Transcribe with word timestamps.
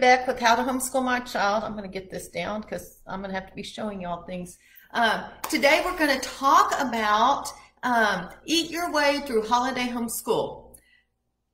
back 0.00 0.26
with 0.26 0.38
how 0.38 0.54
to 0.54 0.62
homeschool 0.62 1.04
my 1.04 1.20
child. 1.20 1.64
I'm 1.64 1.72
going 1.72 1.90
to 1.90 1.92
get 2.00 2.10
this 2.10 2.28
down 2.28 2.60
because 2.62 3.00
I'm 3.06 3.20
going 3.20 3.30
to 3.32 3.38
have 3.38 3.48
to 3.48 3.54
be 3.54 3.62
showing 3.62 4.00
y'all 4.02 4.24
things. 4.24 4.58
Um, 4.92 5.24
today 5.48 5.82
we're 5.84 5.98
going 5.98 6.18
to 6.18 6.28
talk 6.28 6.72
about 6.80 7.52
um, 7.82 8.28
eat 8.44 8.70
your 8.70 8.92
way 8.92 9.20
through 9.26 9.46
holiday 9.46 9.86
homeschool. 9.86 10.66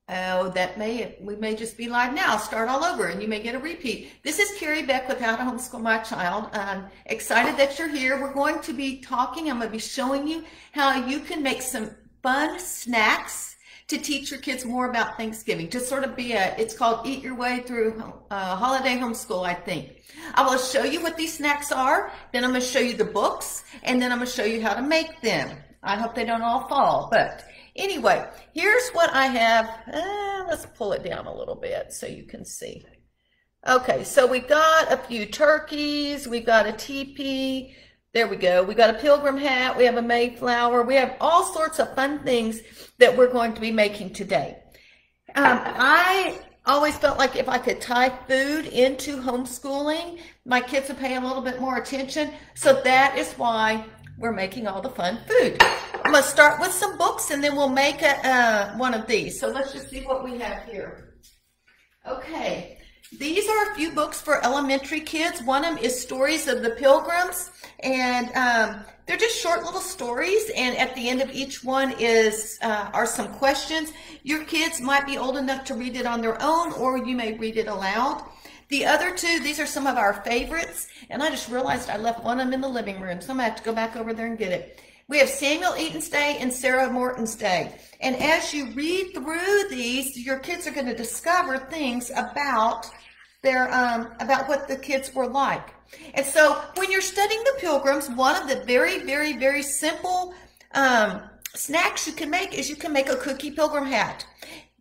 Oh, 0.08 0.50
that 0.50 0.78
may 0.78 1.16
we 1.20 1.36
may 1.36 1.54
just 1.54 1.76
be 1.76 1.88
live 1.88 2.12
now. 2.12 2.36
Start 2.36 2.68
all 2.68 2.84
over, 2.84 3.06
and 3.06 3.22
you 3.22 3.28
may 3.28 3.40
get 3.40 3.54
a 3.54 3.58
repeat. 3.58 4.10
This 4.22 4.38
is 4.38 4.58
Kerry 4.58 4.82
Beck 4.82 5.08
with 5.08 5.20
How 5.20 5.36
to 5.36 5.42
Homeschool 5.42 5.80
My 5.80 5.98
Child. 5.98 6.50
I'm 6.52 6.86
excited 7.06 7.56
that 7.56 7.78
you're 7.78 7.88
here. 7.88 8.20
We're 8.20 8.34
going 8.34 8.60
to 8.60 8.72
be 8.72 9.00
talking. 9.00 9.48
I'm 9.48 9.58
going 9.58 9.68
to 9.68 9.72
be 9.72 9.78
showing 9.78 10.26
you 10.26 10.44
how 10.72 11.06
you 11.06 11.20
can 11.20 11.42
make 11.42 11.62
some 11.62 11.92
fun 12.22 12.58
snacks 12.58 13.51
to 13.92 13.98
teach 13.98 14.30
your 14.30 14.40
kids 14.40 14.64
more 14.64 14.88
about 14.88 15.18
Thanksgiving, 15.18 15.68
to 15.68 15.78
sort 15.78 16.02
of 16.02 16.16
be 16.16 16.32
a, 16.32 16.56
it's 16.56 16.74
called 16.74 17.06
Eat 17.06 17.22
Your 17.22 17.34
Way 17.34 17.60
Through 17.60 18.02
uh, 18.30 18.56
Holiday 18.56 18.96
Homeschool, 18.96 19.46
I 19.46 19.52
think. 19.52 20.02
I 20.34 20.42
will 20.46 20.58
show 20.58 20.82
you 20.82 21.02
what 21.02 21.18
these 21.18 21.36
snacks 21.36 21.70
are, 21.70 22.10
then 22.32 22.42
I'm 22.42 22.50
going 22.50 22.62
to 22.62 22.66
show 22.66 22.80
you 22.80 22.94
the 22.94 23.04
books, 23.04 23.64
and 23.82 24.00
then 24.00 24.10
I'm 24.10 24.18
going 24.18 24.28
to 24.28 24.32
show 24.32 24.44
you 24.44 24.62
how 24.62 24.72
to 24.72 24.80
make 24.80 25.20
them. 25.20 25.58
I 25.82 25.96
hope 25.96 26.14
they 26.14 26.24
don't 26.24 26.40
all 26.40 26.66
fall, 26.68 27.08
but 27.10 27.44
anyway, 27.76 28.26
here's 28.54 28.88
what 28.92 29.12
I 29.12 29.26
have. 29.26 29.68
Uh, 29.92 30.46
let's 30.48 30.64
pull 30.74 30.92
it 30.92 31.04
down 31.04 31.26
a 31.26 31.34
little 31.34 31.56
bit 31.56 31.92
so 31.92 32.06
you 32.06 32.24
can 32.24 32.46
see. 32.46 32.86
Okay, 33.68 34.04
so 34.04 34.26
we've 34.26 34.48
got 34.48 34.90
a 34.90 34.96
few 34.96 35.26
turkeys, 35.26 36.26
we've 36.26 36.46
got 36.46 36.66
a 36.66 36.72
teepee, 36.72 37.76
there 38.14 38.28
we 38.28 38.36
go. 38.36 38.62
We 38.62 38.74
got 38.74 38.94
a 38.94 38.98
pilgrim 38.98 39.38
hat. 39.38 39.76
We 39.76 39.84
have 39.84 39.96
a 39.96 40.02
Mayflower. 40.02 40.82
We 40.82 40.94
have 40.96 41.16
all 41.20 41.44
sorts 41.44 41.78
of 41.78 41.94
fun 41.94 42.18
things 42.20 42.60
that 42.98 43.16
we're 43.16 43.32
going 43.32 43.54
to 43.54 43.60
be 43.60 43.72
making 43.72 44.12
today. 44.12 44.58
Um, 45.34 45.60
I 45.64 46.38
always 46.66 46.96
felt 46.98 47.18
like 47.18 47.36
if 47.36 47.48
I 47.48 47.56
could 47.56 47.80
tie 47.80 48.10
food 48.28 48.66
into 48.66 49.16
homeschooling, 49.16 50.20
my 50.44 50.60
kids 50.60 50.88
would 50.88 50.98
pay 50.98 51.16
a 51.16 51.20
little 51.20 51.40
bit 51.40 51.58
more 51.58 51.78
attention. 51.78 52.32
So 52.54 52.82
that 52.82 53.16
is 53.16 53.32
why 53.34 53.84
we're 54.18 54.32
making 54.32 54.66
all 54.66 54.82
the 54.82 54.90
fun 54.90 55.18
food. 55.26 55.56
I'm 56.04 56.12
going 56.12 56.22
to 56.22 56.28
start 56.28 56.60
with 56.60 56.72
some 56.72 56.98
books 56.98 57.30
and 57.30 57.42
then 57.42 57.56
we'll 57.56 57.70
make 57.70 58.02
a, 58.02 58.28
uh, 58.28 58.76
one 58.76 58.92
of 58.92 59.06
these. 59.06 59.40
So 59.40 59.48
let's 59.48 59.72
just 59.72 59.88
see 59.88 60.02
what 60.02 60.22
we 60.22 60.38
have 60.38 60.64
here. 60.64 61.14
Okay. 62.06 62.78
These 63.18 63.46
are 63.46 63.70
a 63.70 63.74
few 63.74 63.90
books 63.90 64.22
for 64.22 64.42
elementary 64.42 65.00
kids. 65.00 65.42
One 65.42 65.64
of 65.64 65.74
them 65.74 65.84
is 65.84 66.00
Stories 66.00 66.48
of 66.48 66.62
the 66.62 66.70
Pilgrims, 66.70 67.50
and 67.80 68.28
um, 68.34 68.84
they're 69.06 69.18
just 69.18 69.38
short 69.38 69.64
little 69.64 69.82
stories. 69.82 70.50
And 70.56 70.76
at 70.78 70.94
the 70.94 71.10
end 71.10 71.20
of 71.20 71.30
each 71.30 71.62
one 71.62 71.94
is 71.98 72.58
uh, 72.62 72.90
are 72.94 73.04
some 73.04 73.28
questions. 73.34 73.92
Your 74.22 74.44
kids 74.44 74.80
might 74.80 75.04
be 75.04 75.18
old 75.18 75.36
enough 75.36 75.64
to 75.66 75.74
read 75.74 75.94
it 75.94 76.06
on 76.06 76.22
their 76.22 76.40
own, 76.40 76.72
or 76.72 76.96
you 76.96 77.14
may 77.14 77.36
read 77.36 77.58
it 77.58 77.68
aloud. 77.68 78.24
The 78.68 78.86
other 78.86 79.14
two, 79.14 79.40
these 79.40 79.60
are 79.60 79.66
some 79.66 79.86
of 79.86 79.98
our 79.98 80.14
favorites, 80.22 80.88
and 81.10 81.22
I 81.22 81.28
just 81.28 81.50
realized 81.50 81.90
I 81.90 81.98
left 81.98 82.24
one 82.24 82.40
of 82.40 82.46
them 82.46 82.54
in 82.54 82.62
the 82.62 82.68
living 82.68 82.98
room, 82.98 83.20
so 83.20 83.32
I'm 83.32 83.36
gonna 83.36 83.50
have 83.50 83.58
to 83.58 83.62
go 83.62 83.74
back 83.74 83.94
over 83.94 84.14
there 84.14 84.26
and 84.26 84.38
get 84.38 84.52
it. 84.52 84.80
We 85.08 85.18
have 85.18 85.28
Samuel 85.28 85.76
Eaton's 85.76 86.08
Day 86.08 86.36
and 86.40 86.52
Sarah 86.52 86.90
Morton's 86.90 87.34
Day. 87.34 87.74
And 88.00 88.16
as 88.16 88.54
you 88.54 88.70
read 88.72 89.12
through 89.14 89.68
these, 89.68 90.16
your 90.16 90.38
kids 90.38 90.66
are 90.66 90.70
going 90.70 90.86
to 90.86 90.96
discover 90.96 91.58
things 91.58 92.10
about 92.10 92.86
their 93.42 93.72
um, 93.74 94.08
about 94.20 94.48
what 94.48 94.68
the 94.68 94.76
kids 94.76 95.14
were 95.14 95.26
like. 95.26 95.74
And 96.14 96.24
so 96.24 96.62
when 96.76 96.90
you're 96.90 97.00
studying 97.00 97.42
the 97.44 97.58
pilgrims, 97.58 98.08
one 98.10 98.40
of 98.40 98.48
the 98.48 98.64
very, 98.64 99.00
very, 99.00 99.36
very 99.36 99.62
simple 99.62 100.34
um, 100.74 101.22
snacks 101.54 102.06
you 102.06 102.12
can 102.12 102.30
make 102.30 102.56
is 102.56 102.70
you 102.70 102.76
can 102.76 102.92
make 102.92 103.08
a 103.08 103.16
cookie 103.16 103.50
pilgrim 103.50 103.86
hat. 103.86 104.24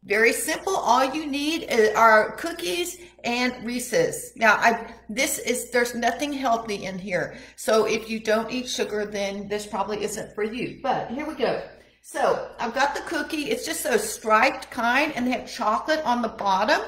Very 0.03 0.33
simple. 0.33 0.75
All 0.75 1.13
you 1.13 1.27
need 1.27 1.71
are 1.95 2.35
cookies 2.37 2.97
and 3.23 3.53
Reese's. 3.63 4.33
Now, 4.35 4.55
I 4.55 4.93
this 5.09 5.37
is 5.37 5.69
there's 5.69 5.93
nothing 5.93 6.33
healthy 6.33 6.85
in 6.85 6.97
here. 6.97 7.37
So 7.55 7.85
if 7.85 8.09
you 8.09 8.19
don't 8.19 8.51
eat 8.51 8.67
sugar, 8.67 9.05
then 9.05 9.47
this 9.47 9.67
probably 9.67 10.03
isn't 10.03 10.33
for 10.33 10.43
you. 10.43 10.79
But 10.81 11.11
here 11.11 11.27
we 11.27 11.35
go. 11.35 11.61
So 12.01 12.49
I've 12.59 12.73
got 12.73 12.95
the 12.95 13.01
cookie. 13.01 13.51
It's 13.51 13.63
just 13.63 13.85
a 13.85 13.99
striped 13.99 14.71
kind, 14.71 15.13
and 15.15 15.27
they 15.27 15.31
have 15.31 15.49
chocolate 15.49 16.03
on 16.03 16.23
the 16.23 16.29
bottom. 16.29 16.81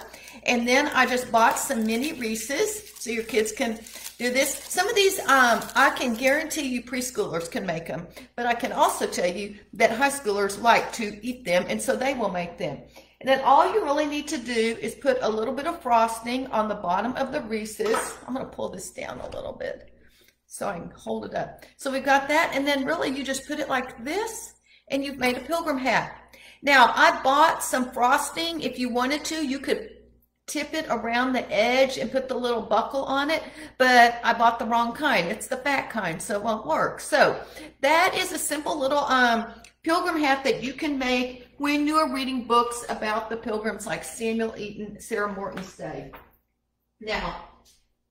And 0.48 0.68
then 0.68 0.88
I 0.88 1.06
just 1.06 1.32
bought 1.32 1.60
some 1.60 1.86
mini 1.86 2.14
Reese's 2.14 2.92
so 3.00 3.12
your 3.12 3.24
kids 3.24 3.52
can 3.52 3.80
do 4.18 4.32
this. 4.32 4.56
Some 4.56 4.88
of 4.88 4.96
these, 4.96 5.20
um, 5.20 5.62
I 5.76 5.94
can 5.98 6.14
guarantee 6.14 6.68
you 6.68 6.84
preschoolers 6.84 7.50
can 7.50 7.66
make 7.66 7.88
them, 7.88 8.08
but 8.36 8.46
I 8.46 8.54
can 8.54 8.72
also 8.72 9.08
tell 9.08 9.30
you 9.30 9.56
that 9.74 9.92
high 9.92 10.10
schoolers 10.10 10.62
like 10.62 10.92
to 10.94 11.20
eat 11.26 11.46
them, 11.46 11.66
and 11.68 11.82
so 11.82 11.96
they 11.96 12.14
will 12.14 12.30
make 12.30 12.58
them. 12.58 12.82
And 13.22 13.30
then 13.30 13.42
all 13.42 13.74
you 13.74 13.84
really 13.84 14.06
need 14.06 14.28
to 14.30 14.38
do 14.38 14.78
is 14.82 14.96
put 14.96 15.18
a 15.22 15.30
little 15.30 15.54
bit 15.54 15.68
of 15.68 15.82
frosting 15.82 16.48
on 16.48 16.68
the 16.68 16.76
bottom 16.76 17.16
of 17.16 17.32
the 17.32 17.42
Reese's. 17.42 18.18
I'm 18.28 18.34
going 18.34 18.46
to 18.46 18.52
pull 18.52 18.70
this 18.70 18.92
down 18.92 19.20
a 19.20 19.30
little 19.30 19.54
bit 19.54 19.94
so 20.46 20.68
I 20.68 20.74
can 20.74 20.92
hold 20.92 21.26
it 21.26 21.34
up. 21.34 21.64
So 21.78 21.92
we've 21.92 22.04
got 22.04 22.28
that, 22.28 22.52
and 22.54 22.68
then 22.68 22.86
really 22.86 23.10
you 23.10 23.24
just 23.24 23.48
put 23.48 23.60
it 23.60 23.70
like 23.70 24.04
this, 24.04 24.54
and 24.90 25.04
you've 25.04 25.18
made 25.18 25.38
a 25.38 25.42
pilgrim 25.42 25.78
hat. 25.78 26.20
Now, 26.62 26.92
I 26.96 27.22
bought 27.24 27.64
some 27.64 27.92
frosting. 27.92 28.62
If 28.62 28.78
you 28.78 28.90
wanted 28.90 29.26
to, 29.26 29.46
you 29.46 29.60
could 29.60 29.90
tip 30.48 30.74
it 30.74 30.86
around 30.90 31.34
the 31.34 31.50
edge 31.52 31.98
and 31.98 32.12
put 32.12 32.28
the 32.28 32.36
little 32.36 32.62
buckle 32.62 33.04
on 33.06 33.30
it, 33.30 33.44
but 33.78 34.20
I 34.24 34.34
bought 34.34 34.60
the 34.60 34.66
wrong 34.66 34.94
kind. 34.94 35.28
It's 35.28 35.48
the 35.48 35.58
fat 35.58 35.90
kind, 35.90 36.22
so 36.22 36.36
it 36.36 36.44
won't 36.44 36.66
work. 36.66 37.00
So 37.00 37.40
that 37.82 38.14
is 38.16 38.32
a 38.32 38.38
simple 38.38 38.78
little 38.78 39.06
um, 39.06 39.46
pilgrim 39.84 40.20
hat 40.20 40.44
that 40.44 40.64
you 40.64 40.74
can 40.74 40.98
make 40.98 41.48
when 41.58 41.88
you 41.88 41.96
are 41.96 42.14
reading 42.14 42.44
books 42.44 42.86
about 42.90 43.30
the 43.30 43.38
pilgrims 43.38 43.86
like 43.86 44.04
Samuel 44.04 44.54
Eaton, 44.58 45.00
Sarah 45.00 45.32
Morton's 45.32 45.76
Day. 45.78 46.12
Now, 47.00 47.46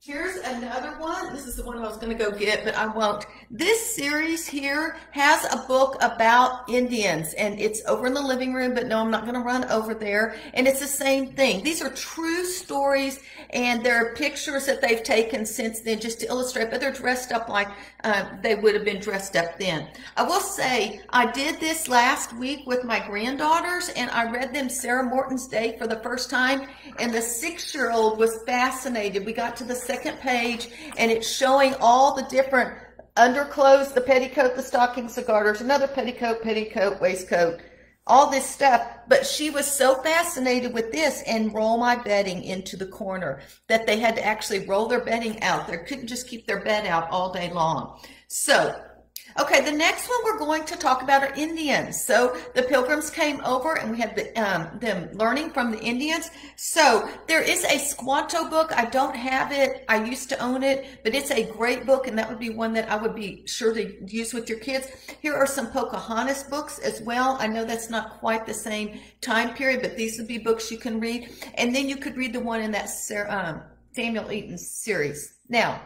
Here's 0.04 0.34
another 0.38 0.98
one. 0.98 1.32
This 1.32 1.46
is 1.46 1.54
the 1.54 1.62
one 1.62 1.78
I 1.78 1.82
was 1.82 1.96
going 1.96 2.10
to 2.10 2.18
go 2.18 2.36
get, 2.36 2.64
but 2.64 2.74
I 2.74 2.88
won't. 2.88 3.24
This 3.52 3.94
series 3.94 4.48
here 4.48 4.96
has 5.12 5.44
a 5.44 5.64
book 5.68 5.94
about 6.00 6.68
Indians 6.68 7.34
and 7.34 7.60
it's 7.60 7.86
over 7.86 8.08
in 8.08 8.14
the 8.14 8.20
living 8.20 8.52
room, 8.52 8.74
but 8.74 8.88
no, 8.88 8.98
I'm 8.98 9.12
not 9.12 9.22
going 9.22 9.36
to 9.36 9.40
run 9.40 9.64
over 9.66 9.94
there. 9.94 10.34
And 10.54 10.66
it's 10.66 10.80
the 10.80 10.88
same 10.88 11.34
thing. 11.34 11.62
These 11.62 11.82
are 11.82 11.90
true 11.90 12.44
stories 12.44 13.20
and 13.50 13.84
there 13.84 13.94
are 13.94 14.12
pictures 14.16 14.66
that 14.66 14.82
they've 14.82 15.04
taken 15.04 15.46
since 15.46 15.78
then 15.78 16.00
just 16.00 16.18
to 16.18 16.26
illustrate, 16.26 16.72
but 16.72 16.80
they're 16.80 16.90
dressed 16.90 17.30
up 17.30 17.48
like 17.48 17.68
uh, 18.02 18.24
they 18.42 18.56
would 18.56 18.74
have 18.74 18.84
been 18.84 19.00
dressed 19.00 19.36
up 19.36 19.56
then. 19.56 19.86
I 20.16 20.24
will 20.24 20.40
say 20.40 21.00
I 21.10 21.30
did 21.30 21.60
this 21.60 21.86
last 21.86 22.32
week 22.32 22.66
with 22.66 22.82
my 22.82 22.98
granddaughters 23.06 23.90
and 23.90 24.10
I 24.10 24.28
read 24.28 24.52
them 24.52 24.68
Sarah 24.68 25.04
Morton's 25.04 25.46
Day 25.46 25.76
for 25.78 25.86
the 25.86 26.00
first 26.00 26.28
time 26.28 26.66
and 26.98 27.14
the 27.14 27.22
six 27.22 27.72
year 27.72 27.92
old 27.92 28.18
was 28.18 28.42
fascinated. 28.42 29.24
We 29.24 29.32
got 29.32 29.54
to 29.58 29.64
the 29.64 29.76
second 29.92 30.18
page 30.20 30.68
and 30.96 31.10
it's 31.10 31.28
showing 31.28 31.74
all 31.80 32.14
the 32.14 32.22
different 32.22 32.78
underclothes, 33.16 33.92
the 33.92 34.00
petticoat, 34.00 34.56
the 34.56 34.62
stockings, 34.62 35.14
the 35.14 35.22
garters, 35.22 35.60
another 35.60 35.86
petticoat, 35.86 36.42
petticoat, 36.42 36.98
waistcoat, 36.98 37.60
all 38.06 38.30
this 38.30 38.48
stuff. 38.48 38.86
But 39.06 39.26
she 39.26 39.50
was 39.50 39.70
so 39.70 39.96
fascinated 40.02 40.72
with 40.72 40.92
this 40.92 41.22
and 41.26 41.52
roll 41.52 41.76
my 41.76 41.96
bedding 41.96 42.42
into 42.42 42.78
the 42.78 42.86
corner 42.86 43.40
that 43.68 43.86
they 43.86 43.98
had 43.98 44.16
to 44.16 44.24
actually 44.24 44.66
roll 44.66 44.86
their 44.86 45.04
bedding 45.04 45.42
out. 45.42 45.68
They 45.68 45.76
couldn't 45.76 46.06
just 46.06 46.26
keep 46.26 46.46
their 46.46 46.64
bed 46.64 46.86
out 46.86 47.10
all 47.10 47.30
day 47.30 47.52
long. 47.52 48.00
So 48.28 48.82
Okay, 49.40 49.62
the 49.62 49.72
next 49.72 50.08
one 50.08 50.18
we're 50.24 50.38
going 50.38 50.64
to 50.64 50.76
talk 50.76 51.02
about 51.02 51.22
are 51.22 51.32
Indians. 51.34 52.04
So 52.04 52.36
the 52.54 52.62
pilgrims 52.62 53.10
came 53.10 53.40
over 53.44 53.78
and 53.78 53.90
we 53.90 53.98
had 53.98 54.14
the, 54.14 54.32
um, 54.34 54.78
them 54.78 55.10
learning 55.14 55.50
from 55.50 55.70
the 55.70 55.80
Indians. 55.80 56.30
So 56.56 57.08
there 57.28 57.42
is 57.42 57.64
a 57.64 57.78
Squanto 57.78 58.48
book. 58.48 58.72
I 58.76 58.84
don't 58.84 59.16
have 59.16 59.50
it. 59.50 59.84
I 59.88 60.04
used 60.04 60.28
to 60.30 60.38
own 60.38 60.62
it, 60.62 60.86
but 61.02 61.14
it's 61.14 61.30
a 61.30 61.44
great 61.44 61.86
book 61.86 62.06
and 62.06 62.18
that 62.18 62.28
would 62.28 62.38
be 62.38 62.50
one 62.50 62.72
that 62.74 62.90
I 62.90 62.96
would 62.96 63.14
be 63.14 63.46
sure 63.46 63.72
to 63.72 64.12
use 64.12 64.34
with 64.34 64.48
your 64.48 64.58
kids. 64.58 64.88
Here 65.20 65.34
are 65.34 65.46
some 65.46 65.70
Pocahontas 65.70 66.44
books 66.44 66.78
as 66.80 67.00
well. 67.00 67.36
I 67.40 67.46
know 67.46 67.64
that's 67.64 67.90
not 67.90 68.18
quite 68.20 68.44
the 68.44 68.54
same 68.54 69.00
time 69.20 69.54
period, 69.54 69.80
but 69.80 69.96
these 69.96 70.18
would 70.18 70.28
be 70.28 70.38
books 70.38 70.70
you 70.70 70.78
can 70.78 71.00
read. 71.00 71.30
And 71.54 71.74
then 71.74 71.88
you 71.88 71.96
could 71.96 72.16
read 72.16 72.34
the 72.34 72.40
one 72.40 72.60
in 72.60 72.70
that 72.72 72.90
um, 73.28 73.62
Samuel 73.92 74.30
Eaton 74.30 74.58
series. 74.58 75.38
Now, 75.48 75.80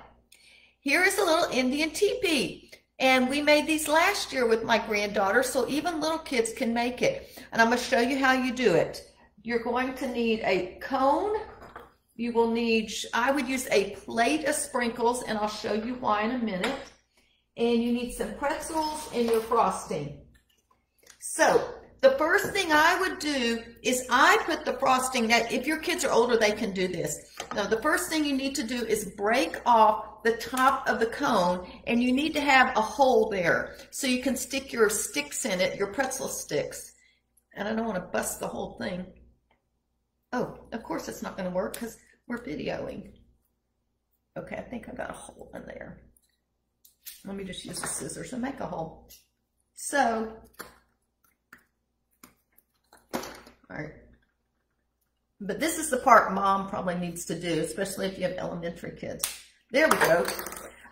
here 0.80 1.02
is 1.02 1.18
a 1.18 1.24
little 1.24 1.50
Indian 1.50 1.90
teepee. 1.90 2.65
And 2.98 3.28
we 3.28 3.42
made 3.42 3.66
these 3.66 3.88
last 3.88 4.32
year 4.32 4.46
with 4.46 4.64
my 4.64 4.78
granddaughter, 4.78 5.42
so 5.42 5.68
even 5.68 6.00
little 6.00 6.18
kids 6.18 6.52
can 6.54 6.72
make 6.72 7.02
it. 7.02 7.38
And 7.52 7.60
I'm 7.60 7.68
going 7.68 7.78
to 7.78 7.84
show 7.84 8.00
you 8.00 8.18
how 8.18 8.32
you 8.32 8.54
do 8.54 8.74
it. 8.74 9.02
You're 9.42 9.62
going 9.62 9.94
to 9.94 10.08
need 10.08 10.40
a 10.44 10.78
cone. 10.80 11.36
You 12.14 12.32
will 12.32 12.50
need, 12.50 12.90
I 13.12 13.30
would 13.32 13.46
use 13.46 13.68
a 13.70 13.90
plate 13.90 14.46
of 14.46 14.54
sprinkles, 14.54 15.22
and 15.24 15.36
I'll 15.36 15.48
show 15.48 15.74
you 15.74 15.94
why 15.96 16.22
in 16.22 16.30
a 16.30 16.38
minute. 16.38 16.74
And 17.58 17.82
you 17.82 17.92
need 17.92 18.12
some 18.12 18.34
pretzels 18.34 19.10
and 19.14 19.26
your 19.26 19.40
frosting. 19.40 20.22
So 21.20 21.75
the 22.00 22.10
first 22.18 22.52
thing 22.52 22.72
I 22.72 22.98
would 23.00 23.18
do 23.18 23.62
is 23.82 24.06
I 24.10 24.38
put 24.46 24.64
the 24.64 24.74
frosting, 24.74 25.26
that 25.28 25.50
if 25.50 25.66
your 25.66 25.78
kids 25.78 26.04
are 26.04 26.12
older, 26.12 26.36
they 26.36 26.52
can 26.52 26.72
do 26.72 26.88
this. 26.88 27.34
Now, 27.54 27.66
the 27.66 27.80
first 27.82 28.10
thing 28.10 28.24
you 28.24 28.36
need 28.36 28.54
to 28.56 28.62
do 28.62 28.84
is 28.84 29.12
break 29.16 29.56
off 29.64 30.22
the 30.22 30.36
top 30.36 30.88
of 30.88 31.00
the 31.00 31.06
cone 31.06 31.66
and 31.86 32.02
you 32.02 32.12
need 32.12 32.34
to 32.34 32.40
have 32.40 32.76
a 32.76 32.80
hole 32.80 33.30
there 33.30 33.76
so 33.90 34.06
you 34.06 34.22
can 34.22 34.36
stick 34.36 34.72
your 34.72 34.90
sticks 34.90 35.44
in 35.44 35.60
it, 35.60 35.78
your 35.78 35.88
pretzel 35.88 36.28
sticks. 36.28 36.92
And 37.54 37.66
I 37.66 37.74
don't 37.74 37.86
want 37.86 37.96
to 37.96 38.10
bust 38.12 38.40
the 38.40 38.48
whole 38.48 38.76
thing. 38.78 39.06
Oh, 40.32 40.58
of 40.72 40.82
course 40.82 41.08
it's 41.08 41.22
not 41.22 41.36
going 41.36 41.48
to 41.48 41.54
work 41.54 41.74
because 41.74 41.96
We're 42.26 42.42
videoing. 42.42 43.12
Okay, 44.36 44.56
I 44.56 44.62
think 44.62 44.88
I 44.88 44.92
got 44.92 45.10
a 45.10 45.14
hole 45.14 45.50
in 45.54 45.64
there. 45.66 46.00
Let 47.24 47.36
me 47.36 47.44
just 47.44 47.64
use 47.64 47.80
the 47.80 47.86
scissors 47.86 48.32
and 48.32 48.42
make 48.42 48.60
a 48.60 48.66
hole. 48.66 49.08
So, 49.74 50.36
all 53.70 53.76
right. 53.76 53.92
But 55.40 55.60
this 55.60 55.78
is 55.78 55.90
the 55.90 55.98
part 55.98 56.32
mom 56.32 56.68
probably 56.68 56.94
needs 56.94 57.24
to 57.26 57.38
do, 57.38 57.60
especially 57.60 58.06
if 58.06 58.16
you 58.16 58.24
have 58.24 58.36
elementary 58.38 58.92
kids. 58.92 59.24
There 59.70 59.88
we 59.88 59.96
go. 59.98 60.26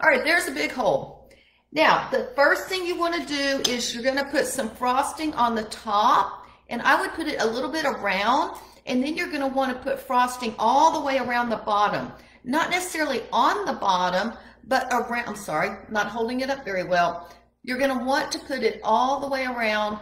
All 0.01 0.11
right, 0.11 0.25
there's 0.25 0.49
a 0.49 0.53
big 0.53 0.73
hole. 0.73 1.31
Now, 1.73 2.09
the 2.11 2.31
first 2.37 2.69
thing 2.69 2.87
you 2.87 2.97
want 2.99 3.15
to 3.15 3.27
do 3.27 3.71
is 3.71 3.95
you're 3.95 4.03
going 4.03 4.17
to 4.17 4.31
put 4.31 4.47
some 4.47 4.71
frosting 4.71 5.33
on 5.35 5.55
the 5.55 5.65
top, 5.65 6.47
and 6.69 6.83
I 6.83 7.01
would 7.01 7.13
put 7.15 7.27
it 7.27 7.41
a 7.41 7.47
little 7.47 7.71
bit 7.71 7.85
around, 7.85 8.57
and 8.87 9.03
then 9.03 9.17
you're 9.17 9.31
going 9.31 9.41
to 9.41 9.47
want 9.49 9.77
to 9.77 9.83
put 9.83 9.99
frosting 9.99 10.55
all 10.59 10.93
the 10.93 11.07
way 11.07 11.19
around 11.19 11.49
the 11.49 11.57
bottom. 11.57 12.13
Not 12.45 12.71
necessarily 12.71 13.23
on 13.33 13.65
the 13.65 13.73
bottom, 13.73 14.35
but 14.65 14.87
around, 14.93 15.29
I'm 15.29 15.37
sorry, 15.37 15.71
not 15.91 16.09
holding 16.09 16.41
it 16.41 16.51
up 16.51 16.65
very 16.65 16.85
well. 16.85 17.31
You're 17.63 17.79
going 17.79 17.97
to 17.97 18.05
want 18.05 18.31
to 18.33 18.39
put 18.41 18.63
it 18.63 18.81
all 18.85 19.21
the 19.21 19.29
way 19.29 19.45
around 19.47 19.99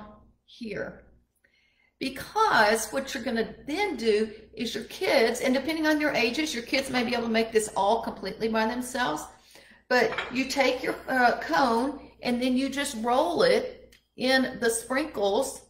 here. 0.47 1.02
Because 2.03 2.91
what 2.91 3.15
you're 3.15 3.23
going 3.23 3.37
to 3.37 3.55
then 3.65 3.95
do 3.95 4.29
is 4.55 4.75
your 4.75 4.83
kids, 4.85 5.41
and 5.41 5.55
depending 5.55 5.87
on 5.87 6.01
your 6.01 6.11
ages, 6.11 6.53
your 6.53 6.65
kids 6.65 6.91
may 6.91 7.05
be 7.05 7.15
able 7.15 7.29
to 7.29 7.33
make 7.33 7.53
this 7.53 7.71
all 7.77 8.03
completely 8.03 8.49
by 8.49 8.67
themselves. 8.67 9.23
But 9.89 10.11
you 10.33 10.47
take 10.47 10.83
your 10.83 10.97
uh, 11.07 11.39
cone 11.39 12.11
and 12.21 12.43
then 12.43 12.57
you 12.57 12.71
just 12.71 12.97
roll 13.05 13.45
it 13.45 13.95
in 14.17 14.59
the 14.61 14.69
sprinkles 14.69 15.61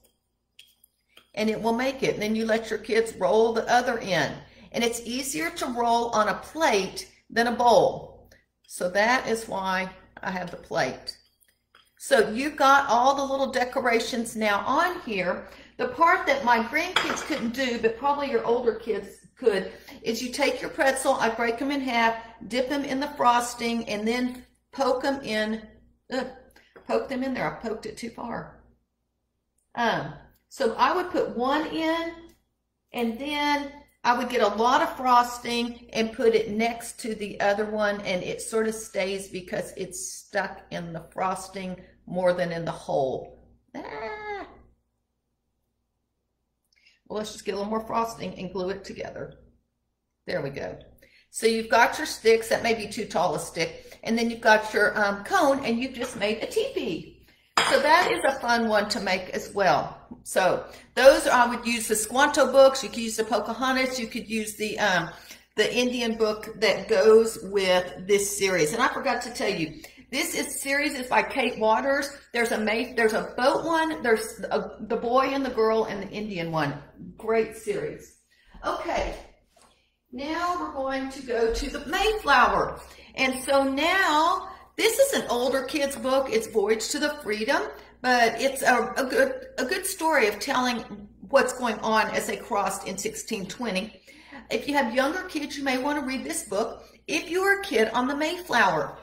and 1.34 1.50
it 1.50 1.60
will 1.60 1.74
make 1.74 2.02
it. 2.02 2.14
And 2.14 2.22
then 2.22 2.34
you 2.34 2.46
let 2.46 2.70
your 2.70 2.78
kids 2.78 3.14
roll 3.16 3.52
the 3.52 3.70
other 3.70 3.98
end. 3.98 4.34
And 4.72 4.82
it's 4.82 5.02
easier 5.04 5.50
to 5.50 5.66
roll 5.66 6.08
on 6.12 6.30
a 6.30 6.36
plate 6.36 7.12
than 7.28 7.48
a 7.48 7.52
bowl. 7.52 8.30
So 8.66 8.88
that 8.88 9.28
is 9.28 9.48
why 9.48 9.90
I 10.22 10.30
have 10.30 10.50
the 10.50 10.56
plate. 10.56 11.14
So 12.04 12.28
you've 12.30 12.56
got 12.56 12.88
all 12.88 13.14
the 13.14 13.22
little 13.22 13.52
decorations 13.52 14.34
now 14.34 14.64
on 14.66 15.00
here. 15.02 15.46
The 15.76 15.86
part 15.86 16.26
that 16.26 16.44
my 16.44 16.58
grandkids 16.58 17.22
couldn't 17.22 17.54
do, 17.54 17.78
but 17.80 17.96
probably 17.96 18.28
your 18.28 18.44
older 18.44 18.74
kids 18.74 19.28
could, 19.36 19.70
is 20.02 20.20
you 20.20 20.32
take 20.32 20.60
your 20.60 20.70
pretzel, 20.70 21.14
I 21.14 21.28
break 21.28 21.60
them 21.60 21.70
in 21.70 21.80
half, 21.80 22.16
dip 22.48 22.68
them 22.68 22.84
in 22.84 22.98
the 22.98 23.06
frosting, 23.10 23.88
and 23.88 24.06
then 24.06 24.44
poke 24.72 25.04
them 25.04 25.22
in, 25.22 25.62
uh, 26.12 26.24
poke 26.88 27.08
them 27.08 27.22
in 27.22 27.34
there. 27.34 27.56
I 27.56 27.62
poked 27.62 27.86
it 27.86 27.96
too 27.96 28.10
far. 28.10 28.64
Um, 29.76 30.12
so 30.48 30.74
I 30.74 30.96
would 30.96 31.12
put 31.12 31.36
one 31.36 31.68
in, 31.68 32.14
and 32.92 33.16
then 33.16 33.70
I 34.02 34.18
would 34.18 34.28
get 34.28 34.42
a 34.42 34.56
lot 34.56 34.82
of 34.82 34.96
frosting 34.96 35.88
and 35.92 36.12
put 36.12 36.34
it 36.34 36.50
next 36.50 36.98
to 37.02 37.14
the 37.14 37.40
other 37.40 37.66
one, 37.66 38.00
and 38.00 38.24
it 38.24 38.42
sort 38.42 38.66
of 38.66 38.74
stays 38.74 39.28
because 39.28 39.72
it's 39.76 40.12
stuck 40.12 40.62
in 40.72 40.92
the 40.92 41.06
frosting 41.12 41.80
more 42.06 42.32
than 42.32 42.52
in 42.52 42.64
the 42.64 42.70
hole. 42.70 43.46
Ah. 43.74 44.46
Well, 47.08 47.18
let's 47.18 47.32
just 47.32 47.44
get 47.44 47.54
a 47.54 47.58
little 47.58 47.70
more 47.70 47.86
frosting 47.86 48.34
and 48.38 48.52
glue 48.52 48.70
it 48.70 48.84
together. 48.84 49.34
There 50.26 50.40
we 50.40 50.50
go. 50.50 50.78
So 51.30 51.46
you've 51.46 51.68
got 51.68 51.98
your 51.98 52.06
sticks. 52.06 52.48
That 52.48 52.62
may 52.62 52.74
be 52.74 52.86
too 52.86 53.06
tall 53.06 53.34
a 53.34 53.38
stick. 53.38 53.98
And 54.02 54.18
then 54.18 54.30
you've 54.30 54.40
got 54.40 54.72
your 54.74 54.98
um, 54.98 55.24
cone, 55.24 55.64
and 55.64 55.78
you've 55.78 55.94
just 55.94 56.16
made 56.16 56.42
a 56.42 56.46
teepee. 56.46 57.26
So 57.70 57.80
that 57.80 58.10
is 58.10 58.20
a 58.26 58.40
fun 58.40 58.68
one 58.68 58.88
to 58.90 59.00
make 59.00 59.30
as 59.30 59.52
well. 59.52 59.98
So 60.24 60.64
those 60.94 61.26
I 61.26 61.46
would 61.46 61.66
use 61.66 61.88
the 61.88 61.96
Squanto 61.96 62.50
books. 62.50 62.82
You 62.82 62.88
could 62.88 62.98
use 62.98 63.16
the 63.16 63.24
Pocahontas. 63.24 63.98
You 64.00 64.06
could 64.06 64.28
use 64.28 64.56
the 64.56 64.78
um, 64.78 65.10
the 65.56 65.74
Indian 65.74 66.16
book 66.16 66.48
that 66.56 66.88
goes 66.88 67.38
with 67.42 68.06
this 68.06 68.38
series. 68.38 68.72
And 68.72 68.82
I 68.82 68.88
forgot 68.88 69.22
to 69.22 69.30
tell 69.30 69.50
you, 69.50 69.80
this 70.12 70.34
is 70.34 70.60
series 70.60 70.92
is 70.92 71.06
by 71.06 71.22
Kate 71.22 71.58
Waters. 71.58 72.14
There's 72.34 72.52
a 72.52 72.58
May, 72.58 72.92
there's 72.92 73.14
a 73.14 73.32
boat 73.34 73.64
one. 73.64 74.02
There's 74.02 74.40
a, 74.50 74.76
the 74.80 74.96
boy 74.96 75.30
and 75.32 75.42
the 75.42 75.50
girl 75.50 75.84
and 75.84 76.02
the 76.02 76.08
Indian 76.08 76.52
one. 76.52 76.74
Great 77.16 77.56
series. 77.56 78.18
Okay, 78.64 79.16
now 80.12 80.60
we're 80.60 80.74
going 80.74 81.08
to 81.08 81.22
go 81.22 81.54
to 81.54 81.70
the 81.70 81.86
Mayflower. 81.86 82.78
And 83.14 83.42
so 83.42 83.64
now 83.64 84.50
this 84.76 84.98
is 84.98 85.14
an 85.14 85.26
older 85.30 85.62
kid's 85.62 85.96
book. 85.96 86.28
It's 86.30 86.46
Voyage 86.46 86.90
to 86.90 86.98
the 86.98 87.14
Freedom, 87.22 87.62
but 88.02 88.38
it's 88.38 88.60
a, 88.60 88.92
a 88.98 89.06
good 89.06 89.46
a 89.56 89.64
good 89.64 89.86
story 89.86 90.28
of 90.28 90.38
telling 90.38 91.08
what's 91.30 91.58
going 91.58 91.78
on 91.78 92.10
as 92.10 92.26
they 92.26 92.36
crossed 92.36 92.82
in 92.82 92.96
1620. 92.96 93.98
If 94.50 94.68
you 94.68 94.74
have 94.74 94.94
younger 94.94 95.22
kids, 95.22 95.56
you 95.56 95.64
may 95.64 95.78
want 95.78 95.98
to 95.98 96.04
read 96.04 96.22
this 96.22 96.42
book. 96.42 96.84
If 97.06 97.30
you're 97.30 97.60
a 97.60 97.64
kid 97.64 97.88
on 97.94 98.06
the 98.06 98.14
Mayflower, 98.14 98.98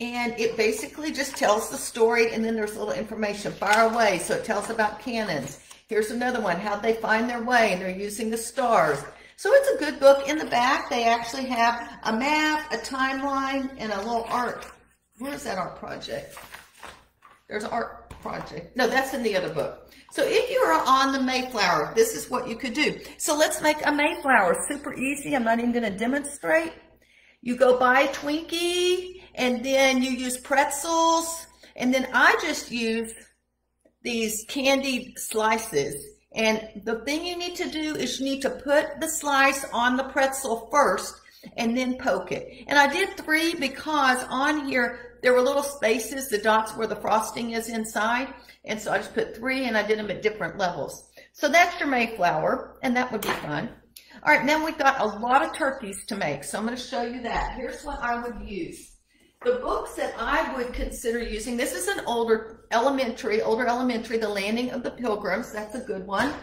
and 0.00 0.38
it 0.38 0.56
basically 0.56 1.10
just 1.10 1.36
tells 1.36 1.70
the 1.70 1.76
story 1.76 2.32
and 2.32 2.44
then 2.44 2.54
there's 2.54 2.76
a 2.76 2.78
little 2.78 2.94
information 2.94 3.52
far 3.52 3.92
away. 3.92 4.18
So 4.18 4.34
it 4.34 4.44
tells 4.44 4.70
about 4.70 5.00
cannons. 5.00 5.60
Here's 5.88 6.10
another 6.10 6.40
one 6.40 6.58
how 6.58 6.76
they 6.76 6.94
find 6.94 7.28
their 7.28 7.42
way 7.42 7.72
and 7.72 7.82
they're 7.82 7.90
using 7.90 8.30
the 8.30 8.36
stars. 8.36 9.02
So 9.36 9.52
it's 9.52 9.68
a 9.68 9.84
good 9.84 9.98
book. 9.98 10.28
In 10.28 10.38
the 10.38 10.46
back 10.46 10.88
they 10.88 11.04
actually 11.04 11.46
have 11.46 11.98
a 12.04 12.12
map 12.12 12.72
a 12.72 12.76
timeline 12.76 13.70
and 13.78 13.90
a 13.90 13.98
little 13.98 14.24
art. 14.28 14.66
Where's 15.18 15.42
that 15.44 15.58
art 15.58 15.76
project? 15.76 16.36
There's 17.48 17.64
an 17.64 17.70
art 17.70 18.10
project. 18.20 18.76
No 18.76 18.86
that's 18.86 19.14
in 19.14 19.24
the 19.24 19.36
other 19.36 19.52
book. 19.52 19.90
So 20.12 20.22
if 20.24 20.48
you 20.48 20.58
are 20.58 20.80
on 20.86 21.12
the 21.12 21.20
mayflower 21.20 21.92
this 21.96 22.14
is 22.14 22.30
what 22.30 22.46
you 22.48 22.54
could 22.54 22.74
do. 22.74 23.00
So 23.16 23.36
let's 23.36 23.60
make 23.60 23.84
a 23.84 23.90
mayflower. 23.90 24.64
Super 24.68 24.94
easy. 24.94 25.34
I'm 25.34 25.42
not 25.42 25.58
even 25.58 25.72
going 25.72 25.90
to 25.90 25.98
demonstrate. 25.98 26.72
You 27.40 27.56
go 27.56 27.78
buy 27.78 28.06
twinkie 28.08 29.17
and 29.38 29.64
then 29.64 30.02
you 30.02 30.10
use 30.10 30.36
pretzels. 30.36 31.46
And 31.76 31.94
then 31.94 32.08
I 32.12 32.36
just 32.42 32.70
use 32.70 33.14
these 34.02 34.44
candied 34.48 35.18
slices. 35.18 35.94
And 36.34 36.82
the 36.84 37.00
thing 37.00 37.24
you 37.24 37.38
need 37.38 37.54
to 37.56 37.70
do 37.70 37.94
is 37.94 38.18
you 38.18 38.26
need 38.26 38.42
to 38.42 38.50
put 38.50 39.00
the 39.00 39.08
slice 39.08 39.64
on 39.72 39.96
the 39.96 40.04
pretzel 40.04 40.68
first 40.70 41.14
and 41.56 41.76
then 41.76 41.96
poke 41.98 42.32
it. 42.32 42.64
And 42.66 42.78
I 42.78 42.92
did 42.92 43.16
three 43.16 43.54
because 43.54 44.24
on 44.28 44.66
here, 44.66 45.18
there 45.22 45.32
were 45.32 45.40
little 45.40 45.62
spaces, 45.62 46.28
the 46.28 46.38
dots 46.38 46.76
where 46.76 46.86
the 46.86 46.96
frosting 46.96 47.52
is 47.52 47.68
inside. 47.68 48.34
And 48.64 48.80
so 48.80 48.92
I 48.92 48.98
just 48.98 49.14
put 49.14 49.36
three 49.36 49.64
and 49.64 49.76
I 49.76 49.86
did 49.86 49.98
them 49.98 50.10
at 50.10 50.22
different 50.22 50.58
levels. 50.58 51.10
So 51.32 51.48
that's 51.48 51.78
your 51.78 51.88
Mayflower 51.88 52.78
and 52.82 52.96
that 52.96 53.10
would 53.12 53.22
be 53.22 53.28
fun. 53.28 53.70
All 54.24 54.34
right, 54.34 54.44
now 54.44 54.64
we've 54.64 54.78
got 54.78 55.00
a 55.00 55.18
lot 55.18 55.42
of 55.42 55.54
turkeys 55.54 56.04
to 56.06 56.16
make. 56.16 56.42
So 56.42 56.58
I'm 56.58 56.64
going 56.64 56.76
to 56.76 56.82
show 56.82 57.02
you 57.02 57.22
that. 57.22 57.56
Here's 57.56 57.84
what 57.84 58.00
I 58.00 58.20
would 58.20 58.48
use. 58.48 58.97
The 59.48 59.54
books 59.60 59.94
that 59.94 60.12
I 60.18 60.54
would 60.54 60.74
consider 60.74 61.20
using, 61.20 61.56
this 61.56 61.72
is 61.72 61.88
an 61.88 62.04
older 62.04 62.66
elementary, 62.70 63.40
older 63.40 63.66
elementary, 63.66 64.18
The 64.18 64.28
Landing 64.28 64.72
of 64.72 64.82
the 64.82 64.90
Pilgrims. 64.90 65.50
That's 65.50 65.74
a 65.74 65.80
good 65.80 66.06
one. 66.06 66.34